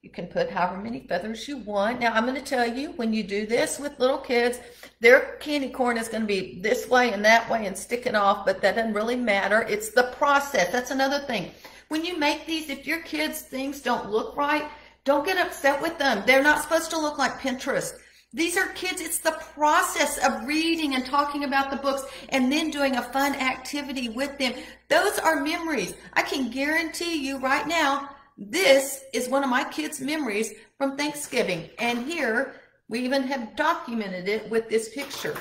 you 0.02 0.10
can 0.10 0.26
put 0.26 0.50
however 0.50 0.78
many 0.78 1.06
feathers 1.06 1.46
you 1.46 1.58
want. 1.58 2.00
Now, 2.00 2.12
I'm 2.12 2.26
going 2.26 2.34
to 2.34 2.42
tell 2.42 2.66
you, 2.66 2.90
when 2.92 3.12
you 3.12 3.22
do 3.22 3.46
this 3.46 3.78
with 3.78 4.00
little 4.00 4.18
kids, 4.18 4.58
their 4.98 5.36
candy 5.38 5.68
corn 5.68 5.96
is 5.96 6.08
going 6.08 6.22
to 6.22 6.26
be 6.26 6.60
this 6.60 6.88
way 6.88 7.12
and 7.12 7.24
that 7.24 7.48
way 7.48 7.66
and 7.66 7.78
sticking 7.78 8.16
off, 8.16 8.44
but 8.44 8.60
that 8.62 8.74
doesn't 8.74 8.94
really 8.94 9.14
matter. 9.14 9.62
It's 9.62 9.90
the 9.90 10.12
process. 10.16 10.72
That's 10.72 10.90
another 10.90 11.20
thing. 11.20 11.52
When 11.86 12.04
you 12.04 12.18
make 12.18 12.46
these, 12.46 12.68
if 12.68 12.84
your 12.84 13.00
kids' 13.02 13.42
things 13.42 13.80
don't 13.80 14.10
look 14.10 14.36
right, 14.36 14.64
don't 15.04 15.24
get 15.24 15.38
upset 15.38 15.80
with 15.80 15.96
them. 15.98 16.24
They're 16.26 16.42
not 16.42 16.62
supposed 16.62 16.90
to 16.90 16.98
look 16.98 17.18
like 17.18 17.40
Pinterest. 17.40 17.92
These 18.32 18.56
are 18.56 18.68
kids. 18.68 19.00
It's 19.00 19.18
the 19.18 19.38
process 19.54 20.18
of 20.26 20.48
reading 20.48 20.94
and 20.94 21.04
talking 21.04 21.44
about 21.44 21.70
the 21.70 21.76
books 21.76 22.04
and 22.30 22.50
then 22.50 22.70
doing 22.70 22.96
a 22.96 23.02
fun 23.02 23.34
activity 23.36 24.08
with 24.08 24.36
them. 24.38 24.54
Those 24.88 25.18
are 25.18 25.44
memories. 25.44 25.94
I 26.14 26.22
can 26.22 26.50
guarantee 26.50 27.24
you 27.24 27.38
right 27.38 27.68
now, 27.68 28.11
this 28.36 29.04
is 29.12 29.28
one 29.28 29.44
of 29.44 29.50
my 29.50 29.64
kids' 29.64 30.00
memories 30.00 30.52
from 30.78 30.96
Thanksgiving. 30.96 31.68
And 31.78 32.06
here 32.06 32.54
we 32.88 33.00
even 33.00 33.22
have 33.24 33.56
documented 33.56 34.28
it 34.28 34.50
with 34.50 34.68
this 34.68 34.88
picture. 34.88 35.36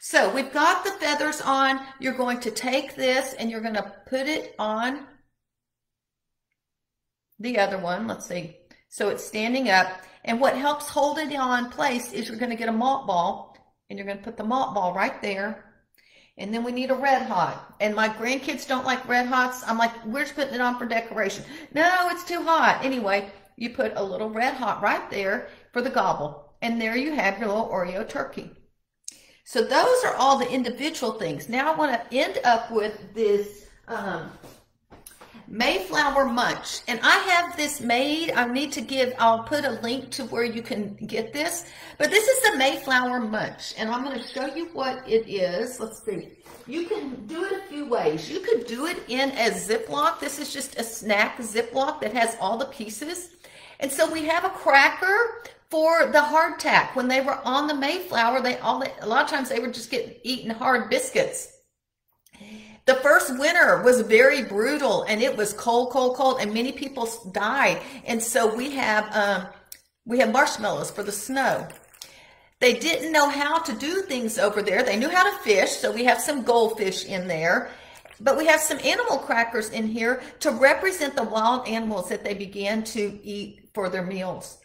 So 0.00 0.34
we've 0.34 0.52
got 0.52 0.84
the 0.84 0.92
feathers 0.92 1.40
on. 1.42 1.80
You're 1.98 2.14
going 2.14 2.40
to 2.40 2.50
take 2.50 2.96
this 2.96 3.34
and 3.34 3.50
you're 3.50 3.60
going 3.60 3.74
to 3.74 3.92
put 4.06 4.26
it 4.26 4.54
on 4.58 5.06
the 7.38 7.58
other 7.58 7.78
one. 7.78 8.06
Let's 8.06 8.26
see. 8.26 8.56
So 8.88 9.08
it's 9.08 9.24
standing 9.24 9.70
up. 9.70 10.02
And 10.24 10.40
what 10.40 10.56
helps 10.56 10.88
hold 10.88 11.18
it 11.18 11.34
on 11.34 11.70
place 11.70 12.12
is 12.12 12.28
you're 12.28 12.38
going 12.38 12.50
to 12.50 12.56
get 12.56 12.68
a 12.68 12.72
malt 12.72 13.06
ball 13.06 13.56
and 13.88 13.98
you're 13.98 14.06
going 14.06 14.18
to 14.18 14.24
put 14.24 14.36
the 14.36 14.44
malt 14.44 14.74
ball 14.74 14.94
right 14.94 15.20
there. 15.22 15.69
And 16.38 16.54
then 16.54 16.64
we 16.64 16.72
need 16.72 16.90
a 16.90 16.94
red 16.94 17.22
hot. 17.22 17.74
And 17.80 17.94
my 17.94 18.08
grandkids 18.08 18.66
don't 18.66 18.86
like 18.86 19.06
red 19.08 19.26
hots. 19.26 19.62
I'm 19.66 19.78
like, 19.78 20.04
we're 20.06 20.22
just 20.22 20.34
putting 20.34 20.54
it 20.54 20.60
on 20.60 20.78
for 20.78 20.86
decoration. 20.86 21.44
No, 21.74 22.08
it's 22.10 22.24
too 22.24 22.42
hot. 22.42 22.80
Anyway, 22.82 23.30
you 23.56 23.70
put 23.70 23.92
a 23.96 24.02
little 24.02 24.30
red 24.30 24.54
hot 24.54 24.82
right 24.82 25.10
there 25.10 25.48
for 25.72 25.82
the 25.82 25.90
gobble. 25.90 26.54
And 26.62 26.80
there 26.80 26.96
you 26.96 27.12
have 27.12 27.38
your 27.38 27.48
little 27.48 27.68
Oreo 27.68 28.08
turkey. 28.08 28.50
So 29.44 29.62
those 29.62 30.04
are 30.04 30.14
all 30.14 30.38
the 30.38 30.50
individual 30.50 31.12
things. 31.12 31.48
Now 31.48 31.72
I 31.72 31.76
want 31.76 31.92
to 31.92 32.16
end 32.16 32.38
up 32.44 32.70
with 32.70 33.14
this 33.14 33.66
um, 33.88 34.30
Mayflower 35.52 36.26
Munch. 36.26 36.82
And 36.86 37.00
I 37.02 37.18
have 37.18 37.56
this 37.56 37.80
made. 37.80 38.30
I 38.30 38.46
need 38.46 38.70
to 38.72 38.80
give, 38.80 39.12
I'll 39.18 39.42
put 39.42 39.64
a 39.64 39.72
link 39.82 40.10
to 40.10 40.24
where 40.26 40.44
you 40.44 40.62
can 40.62 40.94
get 40.94 41.32
this. 41.32 41.66
But 41.98 42.10
this 42.10 42.26
is 42.26 42.42
the 42.50 42.56
Mayflower 42.56 43.18
Munch. 43.18 43.74
And 43.76 43.90
I'm 43.90 44.04
going 44.04 44.16
to 44.16 44.26
show 44.28 44.46
you 44.46 44.66
what 44.66 45.02
it 45.08 45.28
is. 45.28 45.80
Let's 45.80 46.04
see. 46.04 46.28
You 46.68 46.86
can 46.86 47.26
do 47.26 47.44
it 47.44 47.52
a 47.52 47.68
few 47.68 47.84
ways. 47.86 48.30
You 48.30 48.38
could 48.38 48.66
do 48.68 48.86
it 48.86 49.02
in 49.08 49.30
a 49.30 49.50
Ziploc. 49.50 50.20
This 50.20 50.38
is 50.38 50.52
just 50.52 50.78
a 50.78 50.84
snack 50.84 51.38
Ziploc 51.38 52.00
that 52.00 52.12
has 52.12 52.36
all 52.40 52.56
the 52.56 52.66
pieces. 52.66 53.30
And 53.80 53.90
so 53.90 54.08
we 54.10 54.26
have 54.26 54.44
a 54.44 54.50
cracker 54.50 55.42
for 55.68 56.06
the 56.06 56.18
hardtack. 56.18 56.94
When 56.94 57.08
they 57.08 57.22
were 57.22 57.40
on 57.44 57.66
the 57.66 57.74
Mayflower, 57.74 58.40
they 58.40 58.58
all 58.58 58.84
a 59.00 59.06
lot 59.06 59.24
of 59.24 59.30
times 59.30 59.48
they 59.48 59.58
were 59.58 59.72
just 59.72 59.90
getting 59.90 60.14
eating 60.22 60.50
hard 60.50 60.90
biscuits. 60.90 61.56
The 62.86 62.94
first 62.96 63.38
winter 63.38 63.82
was 63.82 64.00
very 64.02 64.42
brutal 64.42 65.02
and 65.02 65.22
it 65.22 65.36
was 65.36 65.52
cold, 65.52 65.90
cold, 65.90 66.16
cold, 66.16 66.38
and 66.40 66.52
many 66.52 66.72
people 66.72 67.08
died. 67.32 67.80
And 68.06 68.22
so 68.22 68.54
we 68.54 68.70
have 68.72 69.14
um, 69.14 69.46
we 70.06 70.18
have 70.18 70.32
marshmallows 70.32 70.90
for 70.90 71.02
the 71.02 71.12
snow. 71.12 71.68
They 72.58 72.74
didn't 72.74 73.12
know 73.12 73.28
how 73.28 73.58
to 73.60 73.72
do 73.72 74.02
things 74.02 74.38
over 74.38 74.62
there. 74.62 74.82
They 74.82 74.96
knew 74.96 75.08
how 75.08 75.24
to 75.24 75.42
fish, 75.42 75.70
so 75.70 75.92
we 75.92 76.04
have 76.04 76.20
some 76.20 76.42
goldfish 76.42 77.06
in 77.06 77.26
there. 77.26 77.70
But 78.20 78.36
we 78.36 78.46
have 78.46 78.60
some 78.60 78.78
animal 78.84 79.16
crackers 79.18 79.70
in 79.70 79.86
here 79.86 80.22
to 80.40 80.50
represent 80.50 81.16
the 81.16 81.22
wild 81.24 81.66
animals 81.66 82.10
that 82.10 82.22
they 82.22 82.34
began 82.34 82.84
to 82.84 83.18
eat 83.22 83.70
for 83.72 83.88
their 83.88 84.02
meals. 84.02 84.58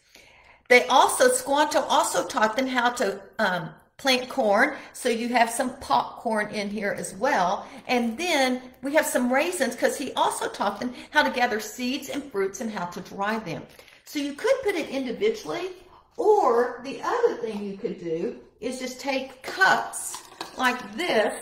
They 0.67 0.85
also, 0.87 1.29
Squanto 1.29 1.81
also 1.81 2.27
taught 2.27 2.57
them 2.57 2.67
how 2.67 2.89
to 2.91 3.21
um, 3.39 3.69
plant 3.97 4.29
corn. 4.29 4.75
So 4.93 5.09
you 5.09 5.29
have 5.29 5.49
some 5.49 5.77
popcorn 5.77 6.49
in 6.49 6.69
here 6.69 6.95
as 6.97 7.15
well. 7.15 7.67
And 7.87 8.17
then 8.17 8.61
we 8.81 8.93
have 8.95 9.05
some 9.05 9.31
raisins 9.31 9.75
because 9.75 9.97
he 9.97 10.11
also 10.13 10.49
taught 10.49 10.79
them 10.79 10.93
how 11.11 11.23
to 11.23 11.31
gather 11.31 11.59
seeds 11.59 12.09
and 12.09 12.23
fruits 12.31 12.61
and 12.61 12.71
how 12.71 12.85
to 12.85 13.01
dry 13.01 13.39
them. 13.39 13.63
So 14.03 14.19
you 14.19 14.33
could 14.33 14.55
put 14.63 14.75
it 14.75 14.89
individually 14.89 15.71
or 16.17 16.81
the 16.83 17.01
other 17.01 17.35
thing 17.37 17.63
you 17.63 17.77
could 17.77 17.99
do 17.99 18.37
is 18.61 18.79
just 18.79 18.99
take 18.99 19.41
cups 19.43 20.23
like 20.57 20.95
this. 20.95 21.33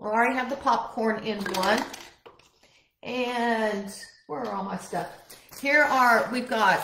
I 0.00 0.04
already 0.04 0.34
have 0.34 0.50
the 0.50 0.56
popcorn 0.56 1.24
in 1.24 1.38
one. 1.54 1.82
And 3.02 3.94
where 4.26 4.40
are 4.40 4.52
all 4.52 4.64
my 4.64 4.76
stuff? 4.76 5.08
Here 5.60 5.82
are, 5.82 6.28
we've 6.32 6.48
got, 6.48 6.80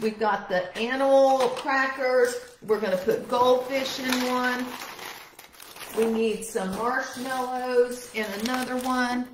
we've 0.00 0.18
got 0.18 0.48
the 0.48 0.76
animal 0.76 1.38
crackers. 1.56 2.34
We're 2.66 2.80
going 2.80 2.96
to 2.96 3.04
put 3.04 3.28
goldfish 3.28 3.98
in 4.00 4.10
one. 4.26 4.66
We 5.96 6.06
need 6.06 6.44
some 6.44 6.70
marshmallows 6.76 8.10
in 8.14 8.26
another 8.42 8.76
one. 8.78 9.26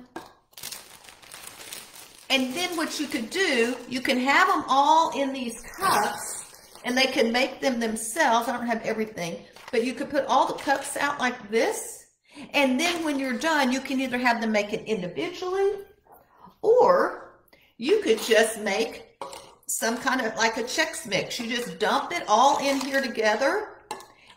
And 2.29 2.53
then 2.53 2.75
what 2.75 2.99
you 2.99 3.07
could 3.07 3.29
do, 3.29 3.75
you 3.87 4.01
can 4.01 4.19
have 4.19 4.47
them 4.47 4.63
all 4.67 5.11
in 5.19 5.31
these 5.31 5.61
cups 5.77 6.45
and 6.83 6.97
they 6.97 7.05
can 7.05 7.31
make 7.31 7.61
them 7.61 7.79
themselves. 7.79 8.47
I 8.47 8.57
don't 8.57 8.65
have 8.65 8.81
everything, 8.83 9.37
but 9.71 9.83
you 9.83 9.93
could 9.93 10.09
put 10.09 10.25
all 10.25 10.47
the 10.47 10.61
cups 10.61 10.97
out 10.97 11.19
like 11.19 11.49
this. 11.49 12.07
And 12.53 12.79
then 12.79 13.03
when 13.03 13.19
you're 13.19 13.37
done, 13.37 13.71
you 13.71 13.79
can 13.79 14.01
either 14.01 14.17
have 14.17 14.41
them 14.41 14.51
make 14.51 14.73
it 14.73 14.83
individually 14.85 15.71
or 16.61 17.31
you 17.77 18.01
could 18.01 18.19
just 18.19 18.59
make 18.59 19.04
some 19.67 19.97
kind 19.97 20.21
of 20.21 20.35
like 20.35 20.57
a 20.57 20.63
Chex 20.63 21.07
Mix. 21.07 21.39
You 21.39 21.55
just 21.55 21.79
dump 21.79 22.11
it 22.11 22.23
all 22.27 22.59
in 22.59 22.79
here 22.79 23.01
together 23.01 23.69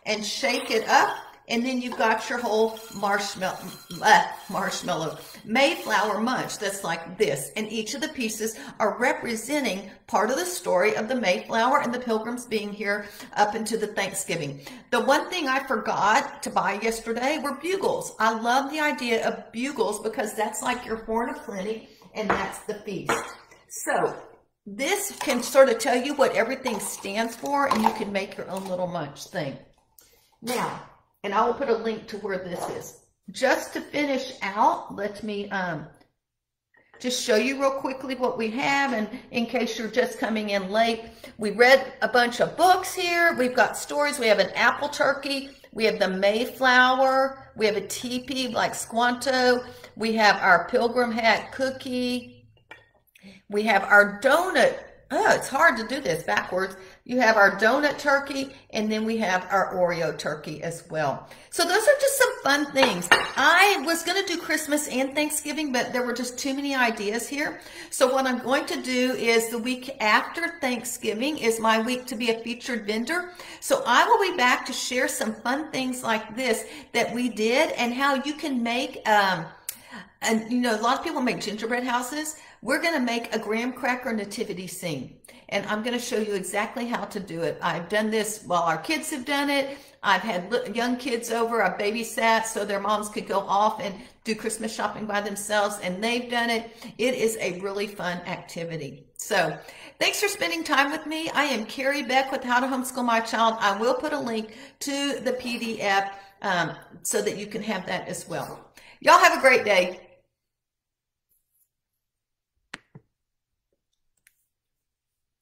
and 0.05 0.25
shake 0.25 0.71
it 0.71 0.87
up 0.87 1.15
and 1.49 1.65
then 1.65 1.81
you've 1.81 1.97
got 1.97 2.29
your 2.29 2.39
whole 2.39 2.79
marshmallow, 2.95 3.57
uh, 4.03 4.23
marshmallow, 4.49 5.17
Mayflower 5.43 6.21
munch 6.21 6.59
that's 6.59 6.83
like 6.83 7.17
this. 7.17 7.51
And 7.55 7.71
each 7.71 7.95
of 7.95 8.01
the 8.01 8.09
pieces 8.09 8.59
are 8.79 8.97
representing 8.99 9.89
part 10.05 10.29
of 10.29 10.37
the 10.37 10.45
story 10.45 10.95
of 10.95 11.07
the 11.07 11.15
Mayflower 11.15 11.81
and 11.81 11.91
the 11.91 11.99
pilgrims 11.99 12.45
being 12.45 12.71
here 12.71 13.07
up 13.35 13.55
into 13.55 13.77
the 13.77 13.87
Thanksgiving. 13.87 14.61
The 14.91 15.01
one 15.01 15.29
thing 15.29 15.47
I 15.47 15.65
forgot 15.65 16.43
to 16.43 16.51
buy 16.51 16.79
yesterday 16.81 17.39
were 17.39 17.55
bugles. 17.55 18.13
I 18.19 18.39
love 18.39 18.69
the 18.69 18.79
idea 18.79 19.27
of 19.27 19.51
bugles 19.51 19.99
because 19.99 20.35
that's 20.35 20.61
like 20.61 20.85
your 20.85 20.97
horn 20.97 21.29
of 21.29 21.37
plenty 21.43 21.89
and 22.13 22.29
that's 22.29 22.59
the 22.59 22.75
feast. 22.75 23.11
So 23.69 24.15
this 24.77 25.17
can 25.19 25.41
sort 25.41 25.69
of 25.69 25.79
tell 25.79 25.95
you 25.95 26.13
what 26.13 26.35
everything 26.35 26.79
stands 26.79 27.35
for 27.35 27.67
and 27.67 27.81
you 27.81 27.91
can 27.93 28.11
make 28.11 28.37
your 28.37 28.49
own 28.49 28.65
little 28.65 28.87
munch 28.87 29.25
thing. 29.25 29.57
Now, 30.41 30.81
and 31.23 31.33
I 31.33 31.45
will 31.45 31.55
put 31.55 31.69
a 31.69 31.75
link 31.75 32.07
to 32.07 32.17
where 32.17 32.37
this 32.37 32.69
is. 32.69 32.99
Just 33.31 33.73
to 33.73 33.81
finish 33.81 34.33
out, 34.41 34.95
let 34.95 35.23
me 35.23 35.49
um, 35.49 35.87
just 36.99 37.23
show 37.23 37.35
you 37.35 37.59
real 37.59 37.71
quickly 37.71 38.15
what 38.15 38.37
we 38.37 38.49
have. 38.51 38.93
And 38.93 39.09
in 39.31 39.47
case 39.47 39.77
you're 39.77 39.87
just 39.87 40.19
coming 40.19 40.51
in 40.51 40.69
late, 40.69 41.01
we 41.37 41.51
read 41.51 41.93
a 42.01 42.07
bunch 42.07 42.39
of 42.39 42.55
books 42.55 42.93
here. 42.93 43.35
We've 43.37 43.55
got 43.55 43.77
stories. 43.77 44.19
We 44.19 44.27
have 44.27 44.39
an 44.39 44.51
apple 44.51 44.89
turkey. 44.89 45.49
We 45.73 45.85
have 45.85 45.99
the 45.99 46.07
Mayflower. 46.07 47.51
We 47.55 47.65
have 47.65 47.75
a 47.75 47.87
teepee 47.87 48.49
like 48.49 48.75
Squanto. 48.75 49.63
We 49.95 50.13
have 50.13 50.41
our 50.41 50.67
pilgrim 50.69 51.11
hat 51.11 51.51
cookie. 51.51 52.38
We 53.49 53.63
have 53.63 53.83
our 53.83 54.19
donut 54.21 54.77
oh, 55.11 55.31
it's 55.35 55.47
hard 55.47 55.77
to 55.77 55.87
do 55.87 55.99
this 56.01 56.23
backwards. 56.23 56.75
You 57.03 57.19
have 57.19 57.35
our 57.35 57.57
donut 57.57 57.97
turkey, 57.97 58.53
and 58.69 58.91
then 58.91 59.05
we 59.05 59.17
have 59.17 59.47
our 59.49 59.73
Oreo 59.73 60.15
turkey 60.15 60.61
as 60.61 60.87
well. 60.89 61.27
So 61.49 61.63
those 61.63 61.81
are 61.81 61.99
just 61.99 62.17
some 62.17 62.43
fun 62.43 62.71
things. 62.71 63.07
I 63.11 63.81
was 63.85 64.03
going 64.03 64.23
to 64.23 64.31
do 64.31 64.39
Christmas 64.39 64.87
and 64.87 65.15
Thanksgiving, 65.15 65.71
but 65.71 65.91
there 65.91 66.05
were 66.05 66.13
just 66.13 66.37
too 66.37 66.53
many 66.53 66.75
ideas 66.75 67.27
here. 67.27 67.59
So 67.89 68.13
what 68.13 68.27
I'm 68.27 68.39
going 68.39 68.65
to 68.67 68.81
do 68.81 69.13
is 69.13 69.49
the 69.49 69.57
week 69.57 69.97
after 69.99 70.59
Thanksgiving 70.61 71.39
is 71.39 71.59
my 71.59 71.81
week 71.81 72.05
to 72.07 72.15
be 72.15 72.29
a 72.29 72.39
featured 72.39 72.85
vendor. 72.85 73.31
So 73.59 73.81
I 73.87 74.05
will 74.05 74.31
be 74.31 74.37
back 74.37 74.65
to 74.67 74.73
share 74.73 75.07
some 75.07 75.33
fun 75.33 75.71
things 75.71 76.03
like 76.03 76.35
this 76.35 76.65
that 76.93 77.13
we 77.13 77.29
did 77.29 77.71
and 77.71 77.93
how 77.93 78.15
you 78.23 78.33
can 78.33 78.61
make, 78.61 79.07
um, 79.09 79.45
and 80.21 80.51
you 80.51 80.59
know, 80.59 80.79
a 80.79 80.81
lot 80.81 80.97
of 80.97 81.03
people 81.03 81.21
make 81.21 81.39
gingerbread 81.39 81.83
houses. 81.83 82.35
We're 82.61 82.81
going 82.81 82.93
to 82.93 82.99
make 82.99 83.33
a 83.33 83.39
graham 83.39 83.71
cracker 83.71 84.13
nativity 84.13 84.67
scene. 84.67 85.15
And 85.49 85.65
I'm 85.65 85.81
going 85.81 85.97
to 85.97 86.03
show 86.03 86.17
you 86.17 86.35
exactly 86.35 86.85
how 86.85 87.05
to 87.05 87.19
do 87.19 87.41
it. 87.41 87.57
I've 87.61 87.89
done 87.89 88.11
this 88.11 88.43
while 88.43 88.63
our 88.63 88.77
kids 88.77 89.09
have 89.09 89.25
done 89.25 89.49
it. 89.49 89.77
I've 90.03 90.21
had 90.21 90.75
young 90.75 90.97
kids 90.97 91.31
over. 91.31 91.63
I've 91.63 91.79
babysat 91.79 92.45
so 92.45 92.65
their 92.65 92.79
moms 92.79 93.09
could 93.09 93.27
go 93.27 93.39
off 93.39 93.81
and 93.81 93.95
do 94.23 94.35
Christmas 94.35 94.73
shopping 94.73 95.05
by 95.05 95.21
themselves. 95.21 95.79
And 95.81 96.03
they've 96.03 96.29
done 96.29 96.49
it. 96.49 96.71
It 96.97 97.15
is 97.15 97.37
a 97.39 97.59
really 97.61 97.87
fun 97.87 98.17
activity. 98.27 99.05
So 99.17 99.57
thanks 99.99 100.21
for 100.21 100.29
spending 100.29 100.63
time 100.63 100.91
with 100.91 101.05
me. 101.05 101.29
I 101.31 101.45
am 101.45 101.65
Kerry 101.65 102.03
Beck 102.03 102.31
with 102.31 102.43
How 102.43 102.59
to 102.59 102.67
Homeschool 102.67 103.03
My 103.03 103.19
Child. 103.19 103.55
I 103.59 103.79
will 103.79 103.95
put 103.95 104.13
a 104.13 104.19
link 104.19 104.55
to 104.81 105.19
the 105.19 105.33
PDF 105.33 106.11
um, 106.41 106.71
so 107.01 107.21
that 107.21 107.37
you 107.37 107.47
can 107.47 107.61
have 107.63 107.85
that 107.87 108.07
as 108.07 108.27
well. 108.27 108.68
Y'all 109.01 109.19
have 109.19 109.37
a 109.37 109.41
great 109.41 109.63
day. 109.63 110.08